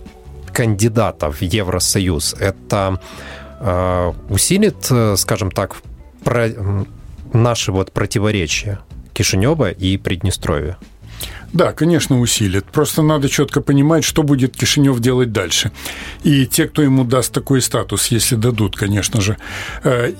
кандидата 0.54 1.32
в 1.32 1.42
Евросоюз, 1.42 2.36
это 2.40 3.00
э, 3.60 4.14
усилит, 4.30 4.92
скажем 5.16 5.52
так, 5.52 5.76
про, 6.24 6.50
наши 7.34 7.72
вот 7.72 7.92
противоречия 7.92 8.80
Кишинева 9.14 9.72
и 9.72 9.98
Приднестровья? 9.98 10.78
Да, 11.54 11.74
конечно, 11.74 12.20
усилит. 12.20 12.66
Просто 12.66 13.02
надо 13.02 13.30
четко 13.30 13.62
понимать, 13.62 14.04
что 14.04 14.24
будет 14.24 14.56
Кишинев 14.56 15.00
делать 15.00 15.32
дальше. 15.32 15.72
И 16.24 16.46
те, 16.46 16.68
кто 16.68 16.82
ему 16.82 17.04
даст 17.04 17.34
такой 17.34 17.62
статус, 17.62 18.08
если 18.08 18.36
дадут, 18.36 18.76
конечно 18.76 19.20
же. 19.20 19.38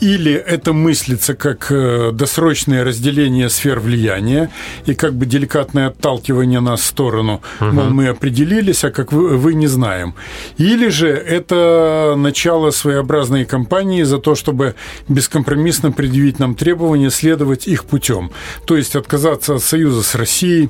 Или 0.02 0.34
это 0.34 0.74
мыслится 0.74 1.36
как 1.36 1.72
досрочное 2.14 2.84
разделение 2.84 3.50
сфер 3.50 3.80
влияния 3.80 4.50
и 4.86 4.96
как 4.96 5.14
бы 5.14 5.26
деликатное 5.26 5.88
отталкивание 5.88 6.60
нас 6.60 6.82
в 6.82 6.86
сторону. 6.86 7.42
Угу. 7.62 7.70
Мол, 7.70 7.90
мы 7.90 8.08
определились, 8.08 8.84
а 8.84 8.92
как 8.92 9.12
вы, 9.12 9.38
вы 9.38 9.54
не 9.54 9.68
знаем. 9.68 10.16
Или 10.58 10.90
же 10.90 11.10
это 11.10 12.16
начало 12.18 12.72
своеобразной 12.72 13.46
кампании 13.46 14.04
за 14.04 14.18
то, 14.18 14.36
чтобы 14.36 14.76
бескомпромиссно 15.08 15.92
предъявить 15.92 16.40
нам 16.40 16.56
требования 16.56 17.12
следовать 17.12 17.68
их 17.68 17.86
путем. 17.86 18.32
То 18.66 18.76
есть 18.76 18.96
отказаться 18.96 19.56
от 19.56 19.64
союза 19.64 20.04
с 20.04 20.16
Россией, 20.16 20.70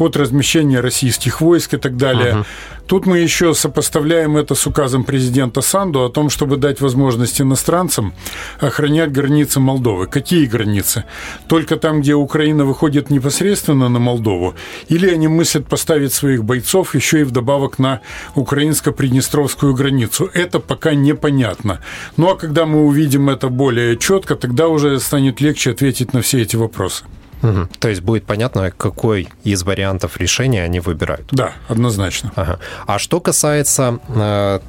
от 0.00 0.16
размещения 0.16 0.80
российских 0.80 1.40
войск 1.40 1.74
и 1.74 1.76
так 1.76 1.96
далее. 1.96 2.36
Угу. 2.36 2.44
Тут 2.90 3.06
мы 3.06 3.18
еще 3.18 3.54
сопоставляем 3.54 4.36
это 4.36 4.56
с 4.56 4.66
указом 4.66 5.04
президента 5.04 5.60
Санду 5.60 6.04
о 6.04 6.08
том, 6.08 6.28
чтобы 6.28 6.56
дать 6.56 6.80
возможность 6.80 7.40
иностранцам 7.40 8.12
охранять 8.58 9.12
границы 9.12 9.60
Молдовы. 9.60 10.08
Какие 10.08 10.46
границы? 10.46 11.04
Только 11.46 11.76
там, 11.76 12.00
где 12.00 12.14
Украина 12.14 12.64
выходит 12.64 13.08
непосредственно 13.08 13.88
на 13.88 14.00
Молдову? 14.00 14.56
Или 14.88 15.08
они 15.08 15.28
мыслят 15.28 15.68
поставить 15.68 16.12
своих 16.12 16.42
бойцов 16.42 16.96
еще 16.96 17.20
и 17.20 17.22
вдобавок 17.22 17.78
на 17.78 18.00
украинско-приднестровскую 18.34 19.72
границу? 19.72 20.28
Это 20.34 20.58
пока 20.58 20.94
непонятно. 20.94 21.78
Ну 22.16 22.28
а 22.30 22.36
когда 22.36 22.66
мы 22.66 22.86
увидим 22.86 23.30
это 23.30 23.50
более 23.50 23.98
четко, 23.98 24.34
тогда 24.34 24.66
уже 24.66 24.98
станет 24.98 25.40
легче 25.40 25.70
ответить 25.70 26.12
на 26.12 26.22
все 26.22 26.42
эти 26.42 26.56
вопросы. 26.56 27.04
Угу. 27.42 27.68
То 27.78 27.88
есть 27.88 28.02
будет 28.02 28.24
понятно, 28.24 28.70
какой 28.70 29.28
из 29.44 29.62
вариантов 29.62 30.16
решения 30.18 30.62
они 30.62 30.80
выбирают. 30.80 31.28
Да, 31.30 31.52
однозначно. 31.68 32.32
Ага. 32.36 32.58
А 32.86 32.98
что 32.98 33.20
касается, 33.20 33.98
э, 34.08 34.60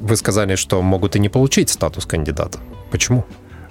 вы 0.00 0.16
сказали, 0.16 0.56
что 0.56 0.82
могут 0.82 1.16
и 1.16 1.18
не 1.18 1.28
получить 1.28 1.70
статус 1.70 2.06
кандидата. 2.06 2.58
Почему? 2.90 3.24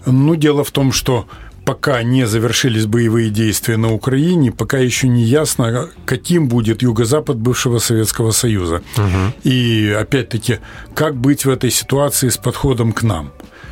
Ну, 0.05 0.35
дело 0.35 0.63
в 0.63 0.71
том, 0.71 0.91
что 0.91 1.27
пока 1.65 2.01
не 2.03 2.25
завершились 2.25 2.85
боевые 2.85 3.29
действия 3.29 3.77
на 3.77 3.93
Украине, 3.93 4.51
пока 4.51 4.77
еще 4.77 5.07
не 5.07 5.23
ясно, 5.23 5.89
каким 6.05 6.47
будет 6.47 6.81
юго-запад 6.81 7.37
бывшего 7.37 7.79
Советского 7.79 8.31
Союза. 8.31 8.81
Угу. 8.97 9.33
И 9.43 9.95
опять-таки, 9.97 10.59
как 10.95 11.15
быть 11.15 11.45
в 11.45 11.49
этой 11.49 11.71
ситуации 11.71 12.29
с 12.29 12.37
подходом 12.37 12.93
к 12.93 13.03
нам 13.03 13.31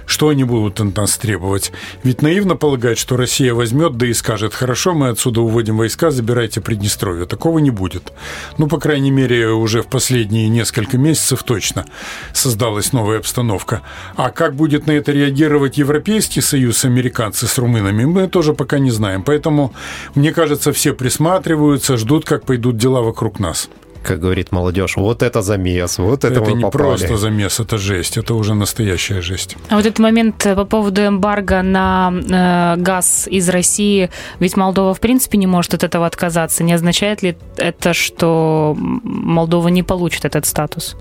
что 0.09 0.29
они 0.29 0.43
будут 0.43 0.81
от 0.81 0.97
нас 0.97 1.17
требовать. 1.17 1.71
Ведь 2.03 2.23
наивно 2.23 2.55
полагать, 2.55 2.97
что 2.97 3.15
Россия 3.15 3.53
возьмет, 3.53 3.95
да 3.95 4.07
и 4.07 4.13
скажет, 4.13 4.55
хорошо, 4.55 4.95
мы 4.95 5.09
отсюда 5.09 5.41
уводим 5.41 5.77
войска, 5.77 6.09
забирайте 6.09 6.61
Приднестровье. 6.61 7.27
Такого 7.27 7.59
не 7.59 7.69
будет. 7.69 8.11
Ну, 8.57 8.67
по 8.67 8.79
крайней 8.79 9.11
мере, 9.11 9.49
уже 9.49 9.83
в 9.83 9.87
последние 9.87 10.49
несколько 10.49 10.97
месяцев 10.97 11.43
точно 11.43 11.85
создалась 12.33 12.91
новая 12.91 13.19
обстановка. 13.19 13.83
А 14.15 14.31
как 14.31 14.55
будет 14.55 14.87
на 14.87 14.93
это 14.93 15.11
реагировать 15.11 15.77
Европейский 15.77 16.41
Союз, 16.41 16.85
американцы 16.85 17.45
с 17.45 17.59
румынами, 17.59 18.05
мы 18.05 18.27
тоже 18.27 18.55
пока 18.55 18.79
не 18.79 18.89
знаем. 18.89 19.21
Поэтому, 19.21 19.73
мне 20.15 20.33
кажется, 20.33 20.73
все 20.73 20.93
присматриваются, 20.93 21.97
ждут, 21.97 22.25
как 22.25 22.45
пойдут 22.45 22.77
дела 22.77 23.01
вокруг 23.01 23.39
нас 23.39 23.69
как 24.03 24.19
говорит 24.19 24.51
молодежь, 24.51 24.97
вот 24.97 25.23
это 25.23 25.41
замес, 25.41 25.97
вот 25.97 26.23
это, 26.23 26.33
это 26.33 26.41
мы 26.41 26.53
не 26.53 26.63
попали. 26.63 26.83
просто 26.83 27.17
замес, 27.17 27.59
это 27.59 27.77
жесть, 27.77 28.17
это 28.17 28.33
уже 28.33 28.53
настоящая 28.53 29.21
жесть. 29.21 29.57
А 29.69 29.75
вот 29.75 29.85
этот 29.85 29.99
момент 29.99 30.35
по 30.37 30.65
поводу 30.65 31.05
эмбарго 31.05 31.61
на 31.61 32.11
э, 32.11 32.81
газ 32.81 33.27
из 33.29 33.49
России, 33.49 34.09
ведь 34.39 34.57
Молдова 34.57 34.93
в 34.93 34.99
принципе 34.99 35.37
не 35.37 35.47
может 35.47 35.73
от 35.73 35.83
этого 35.83 36.05
отказаться. 36.05 36.63
Не 36.63 36.73
означает 36.73 37.21
ли 37.21 37.37
это, 37.57 37.93
что 37.93 38.75
Молдова 38.77 39.67
не 39.67 39.83
получит 39.83 40.25
этот 40.25 40.45
статус? 40.45 40.95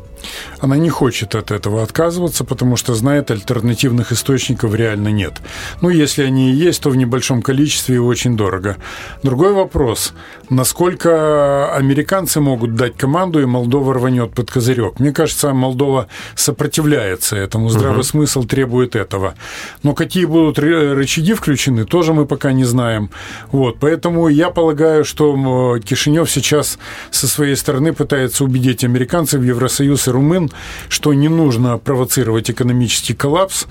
Она 0.60 0.76
не 0.76 0.90
хочет 0.90 1.34
от 1.34 1.50
этого 1.50 1.82
отказываться, 1.82 2.44
потому 2.44 2.76
что 2.76 2.94
знает, 2.94 3.30
альтернативных 3.30 4.12
источников 4.12 4.74
реально 4.74 5.08
нет. 5.08 5.34
Ну, 5.80 5.88
если 5.88 6.22
они 6.22 6.50
и 6.50 6.54
есть, 6.54 6.82
то 6.82 6.90
в 6.90 6.96
небольшом 6.96 7.42
количестве 7.42 7.96
и 7.96 7.98
очень 7.98 8.36
дорого. 8.36 8.76
Другой 9.22 9.52
вопрос, 9.52 10.12
насколько 10.50 11.74
американцы 11.74 12.40
могут 12.40 12.74
дать 12.74 12.96
команду, 12.96 13.40
и 13.40 13.46
Молдова 13.46 13.94
рванет 13.94 14.32
под 14.32 14.50
козырек. 14.50 14.98
Мне 14.98 15.12
кажется, 15.12 15.52
Молдова 15.52 16.08
сопротивляется 16.34 17.36
этому, 17.36 17.68
здравый 17.68 17.98
угу. 17.98 18.04
смысл 18.04 18.44
требует 18.44 18.96
этого. 18.96 19.34
Но 19.82 19.94
какие 19.94 20.24
будут 20.24 20.58
рычаги 20.58 21.34
включены, 21.34 21.84
тоже 21.84 22.12
мы 22.12 22.26
пока 22.26 22.52
не 22.52 22.64
знаем. 22.64 23.10
Вот, 23.52 23.78
поэтому 23.80 24.28
я 24.28 24.50
полагаю, 24.50 25.04
что 25.04 25.78
Кишинев 25.84 26.30
сейчас 26.30 26.78
со 27.10 27.28
своей 27.28 27.56
стороны 27.56 27.92
пытается 27.92 28.44
убедить 28.44 28.84
американцев 28.84 29.40
в 29.40 29.44
Евросоюз 29.44 30.07
и 30.08 30.10
румын, 30.10 30.50
что 30.88 31.14
не 31.14 31.28
нужно 31.28 31.78
провоцировать 31.78 32.50
экономический 32.50 33.14
коллапс 33.14 33.66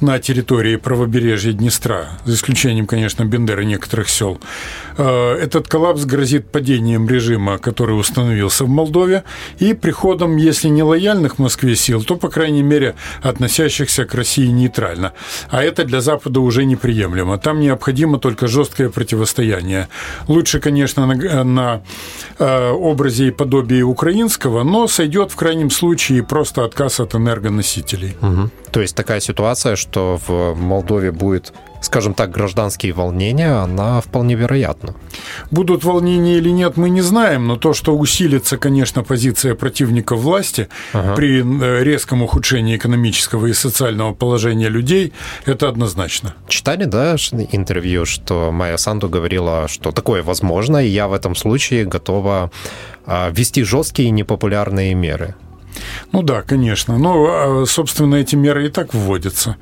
на 0.00 0.18
территории 0.18 0.76
правобережья 0.76 1.52
Днестра, 1.52 2.18
за 2.24 2.34
исключением, 2.34 2.86
конечно, 2.86 3.24
Бендеры 3.24 3.64
некоторых 3.64 4.08
сел. 4.08 4.40
Э, 4.96 5.34
этот 5.34 5.68
коллапс 5.68 6.04
грозит 6.04 6.50
падением 6.50 7.08
режима, 7.08 7.58
который 7.58 7.98
установился 7.98 8.64
в 8.64 8.68
Молдове, 8.68 9.24
и 9.58 9.74
приходом, 9.74 10.36
если 10.36 10.68
не 10.68 10.82
лояльных 10.82 11.38
Москве 11.38 11.76
сил, 11.76 12.02
то, 12.02 12.16
по 12.16 12.28
крайней 12.28 12.62
мере, 12.62 12.94
относящихся 13.22 14.04
к 14.04 14.14
России 14.14 14.46
нейтрально. 14.46 15.12
А 15.50 15.62
это 15.62 15.84
для 15.84 16.00
Запада 16.00 16.40
уже 16.40 16.64
неприемлемо. 16.64 17.38
Там 17.38 17.60
необходимо 17.60 18.18
только 18.18 18.46
жесткое 18.46 18.88
противостояние. 18.88 19.88
Лучше, 20.28 20.60
конечно, 20.60 21.06
на, 21.06 21.44
на 21.44 21.82
э, 22.38 22.70
образе 22.70 23.28
и 23.28 23.30
подобии 23.30 23.82
украинского, 23.82 24.62
но 24.62 24.86
сойдет 24.86 25.32
в 25.32 25.36
крайнем 25.36 25.70
случае 25.72 26.22
просто 26.22 26.64
отказ 26.64 27.00
от 27.00 27.14
энергоносителей. 27.14 28.16
Угу. 28.20 28.50
То 28.70 28.80
есть 28.80 28.94
такая 28.94 29.20
ситуация, 29.20 29.76
что 29.76 30.20
в 30.26 30.54
Молдове 30.54 31.12
будет 31.12 31.52
скажем 31.82 32.14
так, 32.14 32.30
гражданские 32.30 32.92
волнения, 32.92 33.62
она 33.62 34.00
вполне 34.00 34.34
вероятна. 34.34 34.94
Будут 35.50 35.84
волнения 35.84 36.38
или 36.38 36.50
нет, 36.50 36.76
мы 36.76 36.90
не 36.90 37.02
знаем, 37.02 37.46
но 37.46 37.56
то, 37.56 37.74
что 37.74 37.96
усилится, 37.96 38.56
конечно, 38.56 39.02
позиция 39.02 39.54
противников 39.54 40.20
власти 40.20 40.68
ага. 40.92 41.14
при 41.14 41.42
э, 41.42 41.82
резком 41.82 42.22
ухудшении 42.22 42.76
экономического 42.76 43.46
и 43.46 43.52
социального 43.52 44.14
положения 44.14 44.68
людей, 44.68 45.12
это 45.44 45.68
однозначно. 45.68 46.34
Читали, 46.48 46.84
да, 46.84 47.16
интервью, 47.52 48.06
что 48.06 48.52
Майя 48.52 48.76
Санду 48.76 49.08
говорила, 49.08 49.66
что 49.68 49.90
такое 49.90 50.22
возможно, 50.22 50.84
и 50.84 50.88
я 50.88 51.08
в 51.08 51.12
этом 51.12 51.34
случае 51.34 51.84
готова 51.84 52.50
а, 53.06 53.30
ввести 53.30 53.64
жесткие 53.64 54.08
и 54.08 54.12
непопулярные 54.12 54.94
меры. 54.94 55.34
Ну 56.12 56.22
да, 56.22 56.42
конечно. 56.42 56.98
Но, 56.98 57.26
а, 57.28 57.66
собственно, 57.66 58.16
эти 58.16 58.36
меры 58.36 58.66
и 58.66 58.68
так 58.68 58.94
вводятся. 58.94 59.56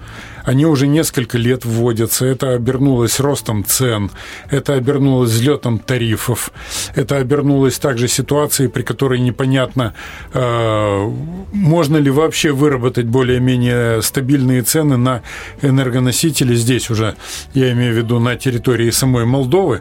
Они 0.45 0.67
уже 0.67 0.87
несколько 0.87 1.38
лет 1.38 1.64
вводятся. 1.64 2.26
Это 2.26 2.55
обернулось 2.55 3.21
ростом 3.21 3.64
цен, 3.64 4.11
это 4.50 4.75
обернулось 4.75 5.31
взлетом 5.31 5.79
тарифов, 5.79 6.50
это 6.95 7.17
обернулось 7.17 7.79
также 7.79 8.09
ситуацией, 8.09 8.69
при 8.69 8.83
которой 8.83 9.21
непонятно, 9.21 9.95
а, 10.33 11.07
можно 11.52 11.97
ли 11.99 12.11
вообще 12.11 12.52
выработать 12.52 13.07
более-менее 13.07 14.02
стабильные 14.02 14.62
цены 14.62 14.97
на 14.97 15.23
энергоносители 15.62 16.55
здесь 16.55 16.90
уже, 16.90 17.17
я 17.55 17.73
имею 17.73 17.95
в 17.95 17.97
виду 17.97 18.19
на 18.19 18.37
территории 18.37 18.90
самой 18.90 19.25
Молдовы. 19.25 19.81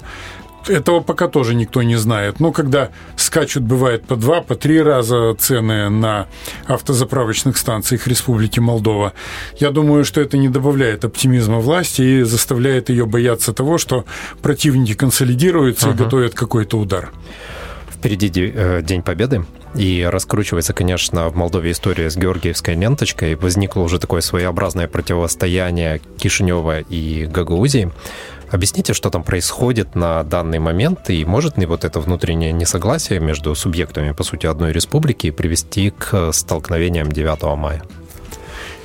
Этого 0.67 0.99
пока 0.99 1.27
тоже 1.27 1.55
никто 1.55 1.81
не 1.83 1.95
знает. 1.95 2.39
Но 2.39 2.51
когда 2.51 2.89
скачут, 3.15 3.63
бывает, 3.63 4.05
по 4.05 4.15
два, 4.15 4.41
по 4.41 4.55
три 4.55 4.81
раза 4.81 5.33
цены 5.35 5.89
на 5.89 6.27
автозаправочных 6.67 7.57
станциях 7.57 8.07
Республики 8.07 8.59
Молдова, 8.59 9.13
я 9.57 9.71
думаю, 9.71 10.05
что 10.05 10.21
это 10.21 10.37
не 10.37 10.49
добавляет 10.49 11.05
оптимизма 11.05 11.59
власти 11.59 12.01
и 12.01 12.21
заставляет 12.23 12.89
ее 12.89 13.05
бояться 13.05 13.53
того, 13.53 13.77
что 13.77 14.05
противники 14.41 14.93
консолидируются 14.93 15.87
uh-huh. 15.87 15.93
и 15.93 15.97
готовят 15.97 16.33
какой-то 16.33 16.77
удар. 16.77 17.11
Впереди 17.89 18.31
э, 18.53 18.81
День 18.81 19.01
Победы. 19.01 19.45
И 19.75 20.07
раскручивается, 20.09 20.73
конечно, 20.73 21.29
в 21.29 21.35
Молдове 21.35 21.71
история 21.71 22.09
с 22.09 22.17
Георгиевской 22.17 22.75
ленточкой. 22.75 23.35
Возникло 23.35 23.81
уже 23.81 23.99
такое 23.99 24.21
своеобразное 24.21 24.87
противостояние 24.87 26.01
Кишинева 26.17 26.79
и 26.79 27.25
Гагаузии. 27.25 27.91
Объясните, 28.51 28.93
что 28.93 29.09
там 29.09 29.23
происходит 29.23 29.95
на 29.95 30.23
данный 30.23 30.59
момент, 30.59 31.09
и 31.09 31.23
может 31.23 31.57
ли 31.57 31.65
вот 31.65 31.85
это 31.85 31.99
внутреннее 31.99 32.51
несогласие 32.51 33.19
между 33.19 33.53
субъектами, 33.53 34.11
по 34.11 34.23
сути, 34.23 34.47
одной 34.47 34.71
республики 34.71 35.29
привести 35.29 35.91
к 35.91 36.31
столкновениям 36.31 37.11
9 37.11 37.57
мая? 37.57 37.83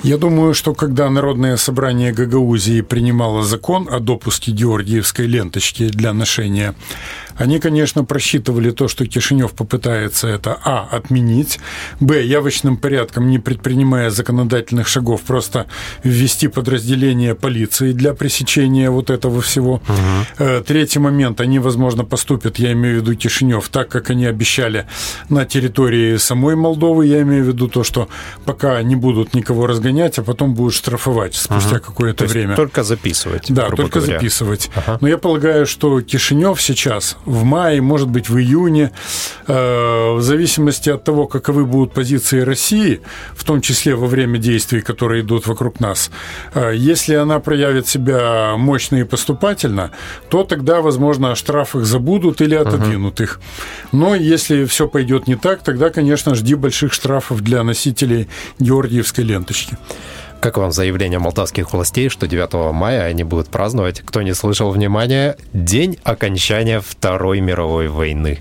Я 0.02 0.18
думаю, 0.18 0.52
что 0.52 0.74
когда 0.74 1.08
Народное 1.08 1.56
собрание 1.56 2.12
Гагаузии 2.12 2.82
принимало 2.82 3.42
закон 3.42 3.88
о 3.90 4.00
допуске 4.00 4.52
Георгиевской 4.52 5.26
ленточки 5.26 5.88
для 5.88 6.12
ношения 6.12 6.74
они, 7.36 7.58
конечно, 7.58 8.04
просчитывали 8.04 8.70
то, 8.70 8.88
что 8.88 9.06
Кишинев 9.06 9.52
попытается 9.52 10.28
это, 10.28 10.58
а, 10.64 10.88
отменить, 10.90 11.58
б, 12.00 12.22
явочным 12.22 12.76
порядком, 12.76 13.28
не 13.28 13.38
предпринимая 13.38 14.10
законодательных 14.10 14.88
шагов, 14.88 15.22
просто 15.22 15.66
ввести 16.02 16.48
подразделение 16.48 17.34
полиции 17.34 17.92
для 17.92 18.14
пресечения 18.14 18.90
вот 18.90 19.10
этого 19.10 19.40
всего. 19.40 19.82
Угу. 19.88 20.64
Третий 20.66 20.98
момент, 20.98 21.40
они, 21.40 21.58
возможно, 21.58 22.04
поступят, 22.04 22.58
я 22.58 22.72
имею 22.72 23.00
в 23.00 23.02
виду 23.02 23.14
Кишинев, 23.14 23.68
так, 23.68 23.88
как 23.88 24.10
они 24.10 24.26
обещали 24.26 24.86
на 25.28 25.44
территории 25.44 26.16
самой 26.16 26.56
Молдовы, 26.56 27.06
я 27.06 27.22
имею 27.22 27.44
в 27.44 27.48
виду 27.48 27.68
то, 27.68 27.84
что 27.84 28.08
пока 28.44 28.82
не 28.82 28.96
будут 28.96 29.34
никого 29.34 29.66
разгонять, 29.66 30.18
а 30.18 30.22
потом 30.22 30.54
будут 30.54 30.74
штрафовать 30.74 31.34
спустя 31.34 31.76
угу. 31.76 31.84
какое-то 31.84 32.26
время. 32.26 32.56
Только 32.56 32.82
записывать. 32.82 33.46
Да, 33.48 33.70
только 33.70 34.00
говоря. 34.00 34.18
записывать. 34.18 34.70
Ага. 34.74 34.98
Но 35.00 35.08
я 35.08 35.18
полагаю, 35.18 35.66
что 35.66 36.00
Кишинев 36.00 36.60
сейчас 36.60 37.16
в 37.24 37.44
мае, 37.44 37.80
может 37.80 38.08
быть, 38.08 38.28
в 38.28 38.38
июне, 38.38 38.90
э, 39.46 40.14
в 40.14 40.22
зависимости 40.22 40.90
от 40.90 41.04
того, 41.04 41.26
каковы 41.26 41.64
будут 41.64 41.92
позиции 41.92 42.40
России, 42.40 43.00
в 43.34 43.44
том 43.44 43.60
числе 43.60 43.94
во 43.94 44.06
время 44.06 44.38
действий, 44.38 44.80
которые 44.80 45.22
идут 45.22 45.46
вокруг 45.46 45.80
нас, 45.80 46.10
э, 46.54 46.72
если 46.74 47.14
она 47.14 47.40
проявит 47.40 47.88
себя 47.88 48.54
мощно 48.56 48.96
и 48.96 49.04
поступательно, 49.04 49.90
то 50.28 50.44
тогда, 50.44 50.80
возможно, 50.80 51.32
о 51.32 51.36
штрафах 51.36 51.84
забудут 51.84 52.40
или 52.40 52.54
отодвинут 52.54 53.20
их. 53.20 53.40
Но 53.92 54.14
если 54.14 54.64
все 54.64 54.88
пойдет 54.88 55.26
не 55.26 55.36
так, 55.36 55.62
тогда, 55.62 55.90
конечно, 55.90 56.34
жди 56.34 56.54
больших 56.54 56.92
штрафов 56.92 57.40
для 57.40 57.62
носителей 57.62 58.28
георгиевской 58.58 59.24
ленточки. 59.24 59.76
Как 60.44 60.58
вам 60.58 60.72
заявление 60.72 61.18
молдавских 61.18 61.72
властей, 61.72 62.10
что 62.10 62.26
9 62.26 62.74
мая 62.74 63.04
они 63.04 63.24
будут 63.24 63.48
праздновать, 63.48 64.02
кто 64.02 64.20
не 64.20 64.34
слышал 64.34 64.70
внимания, 64.70 65.38
день 65.54 65.96
окончания 66.04 66.80
Второй 66.80 67.40
мировой 67.40 67.88
войны? 67.88 68.40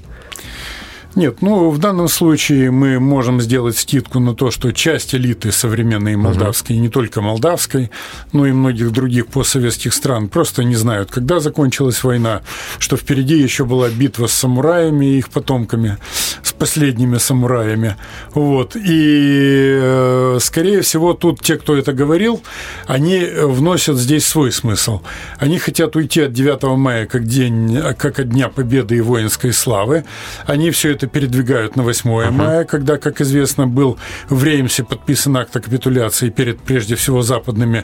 Нет, 1.16 1.42
ну 1.42 1.70
в 1.70 1.78
данном 1.78 2.08
случае 2.08 2.72
мы 2.72 3.00
можем 3.00 3.40
сделать 3.40 3.78
скидку 3.78 4.20
на 4.20 4.34
то, 4.34 4.50
что 4.50 4.72
часть 4.72 5.14
элиты 5.14 5.52
современной 5.52 6.16
молдавской, 6.16 6.76
угу. 6.76 6.84
не 6.84 6.90
только 6.90 7.22
молдавской, 7.22 7.92
но 8.32 8.48
и 8.48 8.52
многих 8.52 8.92
других 8.92 9.28
постсоветских 9.28 9.94
стран 9.94 10.28
просто 10.28 10.64
не 10.64 10.76
знают, 10.76 11.12
когда 11.12 11.40
закончилась 11.40 12.04
война, 12.04 12.42
что 12.80 12.98
впереди 12.98 13.38
еще 13.38 13.64
была 13.64 13.90
битва 13.90 14.26
с 14.26 14.34
самураями 14.34 15.06
и 15.06 15.18
их 15.20 15.30
потомками, 15.30 15.98
с 16.42 16.52
последними 16.52 17.20
самураями. 17.20 17.96
Вот. 18.34 18.76
И, 18.76 19.80
э, 19.82 20.38
скорее 20.42 20.82
всего, 20.82 21.14
тут 21.14 21.42
те, 21.42 21.58
кто 21.58 21.78
это 21.78 21.94
говорил, 21.94 22.42
они 22.88 23.24
вносят 23.44 23.98
здесь 23.98 24.26
свой 24.26 24.52
смысл. 24.52 25.02
Они 25.38 25.60
хотят 25.60 25.96
уйти 25.96 26.22
от 26.22 26.34
9 26.34 26.76
мая 26.76 27.06
как, 27.06 27.26
день, 27.26 27.80
как 27.98 28.20
от 28.20 28.30
Дня 28.30 28.50
Победы 28.50 28.98
и 28.98 29.02
воинской 29.02 29.54
славы. 29.54 30.06
Они 30.48 30.72
все 30.72 30.92
это 30.92 31.03
это 31.04 31.08
передвигают 31.08 31.76
на 31.76 31.84
8 31.84 32.10
uh-huh. 32.10 32.32
мая, 32.32 32.64
когда, 32.66 32.98
как 32.98 33.22
известно, 33.22 33.68
был 33.68 33.98
в 34.30 34.44
Реймсе 34.44 34.84
подписан 34.84 35.38
акт 35.38 35.56
о 35.56 35.60
капитуляции 35.60 36.30
перед, 36.30 36.60
прежде 36.62 36.96
всего, 36.96 37.22
западными 37.22 37.84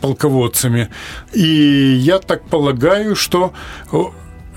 полководцами. 0.00 0.88
И 1.32 1.46
я 2.00 2.18
так 2.18 2.44
полагаю, 2.44 3.16
что 3.16 3.52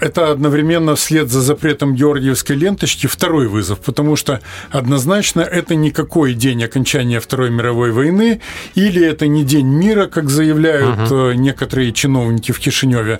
это 0.02 0.32
одновременно 0.32 0.96
вслед 0.96 1.30
за 1.30 1.42
запретом 1.42 1.96
Георгиевской 1.96 2.56
ленточки 2.56 3.08
второй 3.08 3.48
вызов, 3.48 3.80
потому 3.80 4.16
что 4.16 4.42
однозначно 4.72 5.42
это 5.42 5.76
никакой 5.76 6.34
день 6.34 6.64
окончания 6.64 7.20
Второй 7.20 7.52
мировой 7.52 7.92
войны, 7.92 8.42
или 8.74 9.06
это 9.06 9.28
не 9.28 9.44
день 9.44 9.68
мира, 9.68 10.08
как 10.08 10.30
заявляют 10.30 11.12
угу. 11.12 11.32
некоторые 11.34 11.94
чиновники 11.94 12.52
в 12.52 12.60
Кишиневе. 12.60 13.20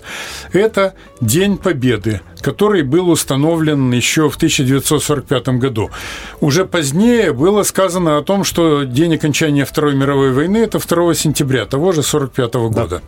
Это 0.54 0.96
день 1.22 1.58
победы, 1.58 2.22
который 2.42 2.82
был 2.82 3.10
установлен 3.10 3.92
еще 3.94 4.30
в 4.30 4.36
1945 4.36 5.50
году. 5.60 5.92
Уже 6.40 6.66
позднее 6.66 7.32
было 7.32 7.62
сказано 7.62 8.18
о 8.18 8.24
том, 8.24 8.44
что 8.44 8.84
день 8.84 9.16
окончания 9.16 9.66
Второй 9.66 9.94
мировой 9.94 10.32
войны 10.32 10.58
это 10.58 10.80
2 10.80 11.14
сентября 11.14 11.66
того 11.66 11.92
же 11.92 12.02
1945 12.02 12.54
года. 12.74 12.88
Да. 12.88 13.02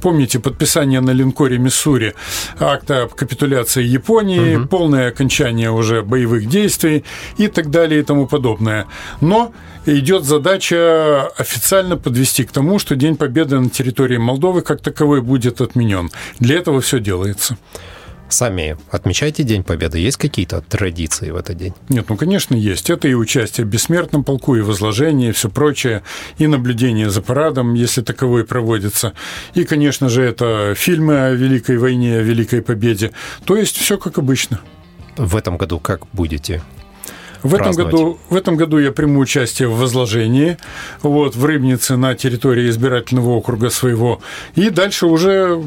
Помните 0.00 0.38
подписание 0.38 1.00
на 1.00 1.10
линкоре 1.10 1.58
Миссури 1.58 2.14
акта 2.58 3.09
капитуляции 3.14 3.82
Японии, 3.82 4.56
угу. 4.56 4.68
полное 4.68 5.08
окончание 5.08 5.70
уже 5.70 6.02
боевых 6.02 6.46
действий 6.46 7.04
и 7.38 7.48
так 7.48 7.70
далее 7.70 8.00
и 8.00 8.02
тому 8.02 8.26
подобное. 8.26 8.86
Но 9.20 9.52
идет 9.86 10.24
задача 10.24 11.28
официально 11.36 11.96
подвести 11.96 12.44
к 12.44 12.52
тому, 12.52 12.78
что 12.78 12.96
День 12.96 13.16
Победы 13.16 13.58
на 13.58 13.70
территории 13.70 14.18
Молдовы 14.18 14.62
как 14.62 14.80
таковой 14.80 15.20
будет 15.20 15.60
отменен. 15.60 16.10
Для 16.38 16.56
этого 16.56 16.80
все 16.80 17.00
делается. 17.00 17.56
Сами 18.30 18.76
отмечаете 18.90 19.42
День 19.42 19.64
Победы? 19.64 19.98
Есть 19.98 20.16
какие-то 20.16 20.60
традиции 20.60 21.30
в 21.30 21.36
этот 21.36 21.56
день? 21.56 21.74
Нет, 21.88 22.06
ну, 22.08 22.16
конечно, 22.16 22.54
есть. 22.54 22.88
Это 22.88 23.08
и 23.08 23.14
участие 23.14 23.66
в 23.66 23.68
бессмертном 23.68 24.22
полку, 24.22 24.54
и 24.54 24.60
возложение, 24.60 25.30
и 25.30 25.32
все 25.32 25.48
прочее, 25.50 26.02
и 26.38 26.46
наблюдение 26.46 27.10
за 27.10 27.22
парадом, 27.22 27.74
если 27.74 28.02
таковой 28.02 28.44
проводится. 28.44 29.14
И, 29.54 29.64
конечно 29.64 30.08
же, 30.08 30.22
это 30.22 30.74
фильмы 30.76 31.18
о 31.18 31.30
Великой 31.32 31.78
войне, 31.78 32.18
о 32.18 32.22
Великой 32.22 32.62
Победе. 32.62 33.10
То 33.44 33.56
есть 33.56 33.76
все 33.76 33.98
как 33.98 34.18
обычно. 34.18 34.60
В 35.16 35.36
этом 35.36 35.58
году 35.58 35.80
как 35.80 36.06
будете 36.12 36.62
В 37.42 37.54
этом, 37.54 37.72
году, 37.72 38.18
в 38.28 38.36
этом 38.36 38.56
году 38.56 38.78
я 38.78 38.92
приму 38.92 39.18
участие 39.18 39.68
в 39.68 39.76
возложении 39.78 40.56
вот, 41.02 41.34
в 41.34 41.44
Рыбнице 41.44 41.96
на 41.96 42.14
территории 42.14 42.70
избирательного 42.70 43.30
округа 43.30 43.70
своего. 43.70 44.20
И 44.54 44.70
дальше 44.70 45.06
уже 45.06 45.60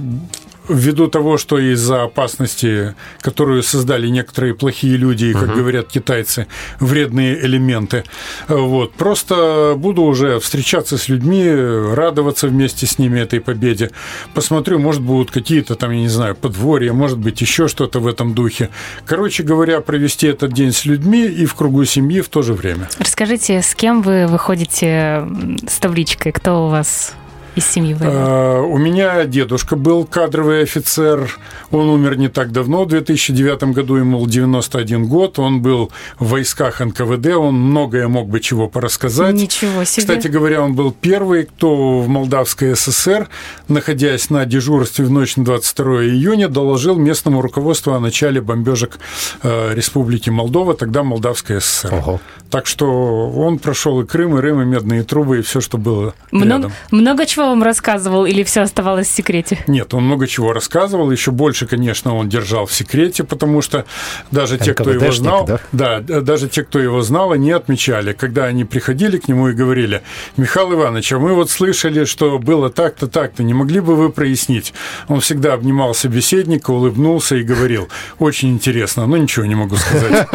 ввиду 0.67 1.07
того, 1.07 1.37
что 1.37 1.57
из-за 1.59 2.03
опасности, 2.03 2.95
которую 3.21 3.63
создали 3.63 4.07
некоторые 4.07 4.55
плохие 4.55 4.97
люди, 4.97 5.25
и, 5.25 5.33
как 5.33 5.49
угу. 5.49 5.57
говорят 5.57 5.87
китайцы, 5.87 6.47
вредные 6.79 7.39
элементы, 7.45 8.03
вот, 8.47 8.93
просто 8.93 9.73
буду 9.77 10.03
уже 10.03 10.39
встречаться 10.39 10.97
с 10.97 11.09
людьми, 11.09 11.49
радоваться 11.49 12.47
вместе 12.47 12.85
с 12.85 12.99
ними 12.99 13.19
этой 13.19 13.39
победе. 13.39 13.91
Посмотрю, 14.33 14.79
может, 14.79 15.01
будут 15.01 15.31
какие-то 15.31 15.75
там, 15.75 15.91
я 15.91 15.99
не 15.99 16.09
знаю, 16.09 16.35
подворья, 16.35 16.93
может 16.93 17.17
быть, 17.17 17.41
еще 17.41 17.67
что-то 17.67 17.99
в 17.99 18.07
этом 18.07 18.33
духе. 18.33 18.69
Короче 19.05 19.43
говоря, 19.43 19.81
провести 19.81 20.27
этот 20.27 20.53
день 20.53 20.71
с 20.71 20.85
людьми 20.85 21.25
и 21.25 21.45
в 21.45 21.55
кругу 21.55 21.85
семьи 21.85 22.21
в 22.21 22.29
то 22.29 22.41
же 22.41 22.53
время. 22.53 22.89
Расскажите, 22.99 23.61
с 23.61 23.75
кем 23.75 24.01
вы 24.01 24.27
выходите 24.27 25.27
с 25.67 25.77
табличкой? 25.79 26.31
Кто 26.31 26.67
у 26.67 26.69
вас 26.69 27.13
из 27.55 27.65
семьи 27.65 27.93
воевал? 27.93 28.65
У 28.69 28.77
меня 28.77 29.23
дедушка 29.25 29.75
был 29.75 30.05
кадровый 30.05 30.63
офицер. 30.63 31.37
Он 31.71 31.89
умер 31.89 32.17
не 32.17 32.27
так 32.27 32.51
давно, 32.51 32.85
в 32.85 32.87
2009 32.87 33.63
году 33.73 33.95
ему 33.95 34.25
91 34.25 35.07
год. 35.07 35.39
Он 35.39 35.61
был 35.61 35.91
в 36.19 36.29
войсках 36.29 36.79
НКВД, 36.79 37.27
он 37.35 37.55
многое 37.55 38.07
мог 38.07 38.27
бы 38.27 38.39
чего 38.39 38.67
порассказать. 38.67 39.35
Ничего 39.35 39.83
себе. 39.83 40.01
Кстати 40.01 40.27
говоря, 40.27 40.61
он 40.61 40.73
был 40.73 40.91
первый, 40.91 41.45
кто 41.45 41.99
в 41.99 42.07
Молдавской 42.07 42.75
ССР, 42.75 43.29
находясь 43.67 44.29
на 44.29 44.45
дежурстве 44.45 45.05
в 45.05 45.11
ночь 45.11 45.35
на 45.35 45.45
22 45.45 46.05
июня, 46.05 46.47
доложил 46.47 46.95
местному 46.95 47.41
руководству 47.41 47.93
о 47.93 47.99
начале 47.99 48.41
бомбежек 48.41 48.99
э, 49.43 49.73
Республики 49.73 50.29
Молдова, 50.29 50.73
тогда 50.73 51.03
Молдавская 51.03 51.59
ССР. 51.59 51.93
Ого. 51.93 52.19
Так 52.49 52.67
что 52.67 53.29
он 53.31 53.57
прошел 53.57 54.01
и 54.01 54.05
Крым, 54.05 54.37
и 54.37 54.41
Рым, 54.41 54.61
и 54.61 54.65
медные 54.65 55.03
трубы, 55.03 55.39
и 55.39 55.41
все, 55.41 55.59
что 55.59 55.77
было 55.77 56.13
много, 56.31 56.49
рядом. 56.49 56.71
Много 56.91 57.25
чего 57.25 57.42
вам 57.49 57.63
рассказывал 57.63 58.25
или 58.25 58.43
все 58.43 58.61
оставалось 58.61 59.07
в 59.07 59.11
секрете? 59.11 59.59
Нет, 59.67 59.93
он 59.93 60.03
много 60.05 60.27
чего 60.27 60.53
рассказывал. 60.53 61.11
Еще 61.11 61.31
больше, 61.31 61.65
конечно, 61.65 62.15
он 62.15 62.29
держал 62.29 62.65
в 62.65 62.73
секрете, 62.73 63.23
потому 63.23 63.61
что 63.61 63.85
даже 64.31 64.57
те, 64.57 64.73
кто 64.73 64.91
его 64.91 65.11
знал, 65.11 65.45
да? 65.71 65.99
да, 65.99 66.21
даже 66.21 66.49
те, 66.49 66.63
кто 66.63 66.79
его 66.79 67.01
знал, 67.01 67.31
они 67.31 67.51
отмечали, 67.51 68.13
когда 68.13 68.45
они 68.45 68.65
приходили 68.65 69.17
к 69.17 69.27
нему 69.27 69.49
и 69.49 69.53
говорили, 69.53 70.01
Михаил 70.37 70.73
Иванович, 70.73 71.13
а 71.13 71.19
мы 71.19 71.33
вот 71.33 71.49
слышали, 71.49 72.05
что 72.05 72.39
было 72.39 72.69
так-то, 72.69 73.07
так-то, 73.07 73.43
не 73.43 73.53
могли 73.53 73.79
бы 73.79 73.95
вы 73.95 74.09
прояснить? 74.09 74.73
Он 75.07 75.19
всегда 75.19 75.53
обнимал 75.53 75.93
собеседника, 75.93 76.71
улыбнулся 76.71 77.35
и 77.35 77.43
говорил, 77.43 77.89
очень 78.19 78.49
интересно, 78.49 79.05
но 79.05 79.17
ничего 79.17 79.45
не 79.45 79.55
могу 79.55 79.75
сказать. 79.75 80.27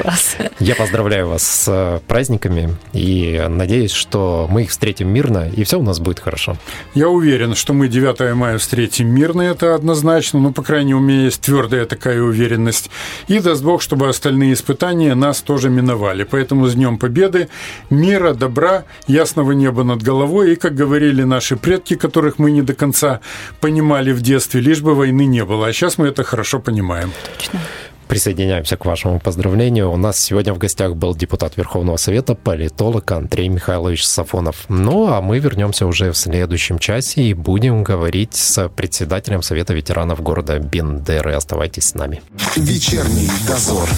Класс. 0.00 0.36
Я 0.58 0.74
поздравляю 0.76 1.28
вас 1.28 1.42
с 1.42 1.64
э, 1.68 2.00
праздниками 2.06 2.74
и 2.94 3.44
надеюсь, 3.48 3.92
что 3.92 4.46
мы 4.50 4.62
их 4.62 4.70
встретим 4.70 5.08
мирно, 5.08 5.50
и 5.54 5.64
все 5.64 5.78
у 5.78 5.82
нас 5.82 5.89
будет 5.98 6.20
хорошо. 6.20 6.56
Я 6.94 7.08
уверен, 7.08 7.54
что 7.54 7.72
мы 7.72 7.88
9 7.88 8.34
мая 8.34 8.58
встретим 8.58 9.08
мирно, 9.08 9.42
это 9.42 9.74
однозначно, 9.74 10.40
но, 10.40 10.52
по 10.52 10.62
крайней 10.62 10.92
мере, 10.92 10.96
у 10.96 11.00
меня 11.00 11.24
есть 11.24 11.40
твердая 11.40 11.86
такая 11.86 12.20
уверенность. 12.22 12.90
И 13.28 13.40
даст 13.40 13.62
Бог, 13.62 13.82
чтобы 13.82 14.08
остальные 14.08 14.52
испытания 14.52 15.14
нас 15.14 15.40
тоже 15.40 15.70
миновали. 15.70 16.24
Поэтому 16.24 16.66
с 16.66 16.74
Днем 16.74 16.98
Победы, 16.98 17.48
мира, 17.90 18.34
добра, 18.34 18.84
ясного 19.06 19.52
неба 19.52 19.84
над 19.84 20.02
головой. 20.02 20.52
И, 20.52 20.56
как 20.56 20.74
говорили 20.74 21.22
наши 21.22 21.56
предки, 21.56 21.94
которых 21.96 22.38
мы 22.38 22.50
не 22.50 22.62
до 22.62 22.74
конца 22.74 23.20
понимали 23.60 24.12
в 24.12 24.20
детстве, 24.20 24.60
лишь 24.60 24.80
бы 24.80 24.94
войны 24.94 25.26
не 25.26 25.44
было. 25.44 25.66
А 25.66 25.72
сейчас 25.72 25.98
мы 25.98 26.08
это 26.08 26.24
хорошо 26.24 26.60
понимаем. 26.60 27.12
Точно 27.36 27.60
присоединяемся 28.10 28.76
к 28.76 28.84
вашему 28.86 29.20
поздравлению. 29.20 29.92
У 29.92 29.96
нас 29.96 30.18
сегодня 30.18 30.52
в 30.52 30.58
гостях 30.58 30.96
был 30.96 31.14
депутат 31.14 31.56
Верховного 31.56 31.96
Совета, 31.96 32.34
политолог 32.34 33.08
Андрей 33.12 33.48
Михайлович 33.48 34.04
Сафонов. 34.04 34.64
Ну, 34.68 35.06
а 35.06 35.20
мы 35.20 35.38
вернемся 35.38 35.86
уже 35.86 36.10
в 36.10 36.16
следующем 36.16 36.80
часе 36.80 37.22
и 37.22 37.34
будем 37.34 37.84
говорить 37.84 38.34
с 38.34 38.68
председателем 38.68 39.42
Совета 39.42 39.74
ветеранов 39.74 40.22
города 40.22 40.58
Бендеры. 40.58 41.34
Оставайтесь 41.34 41.84
с 41.84 41.94
нами. 41.94 42.20
Вечерний 42.56 43.30
дозор. 43.46 43.88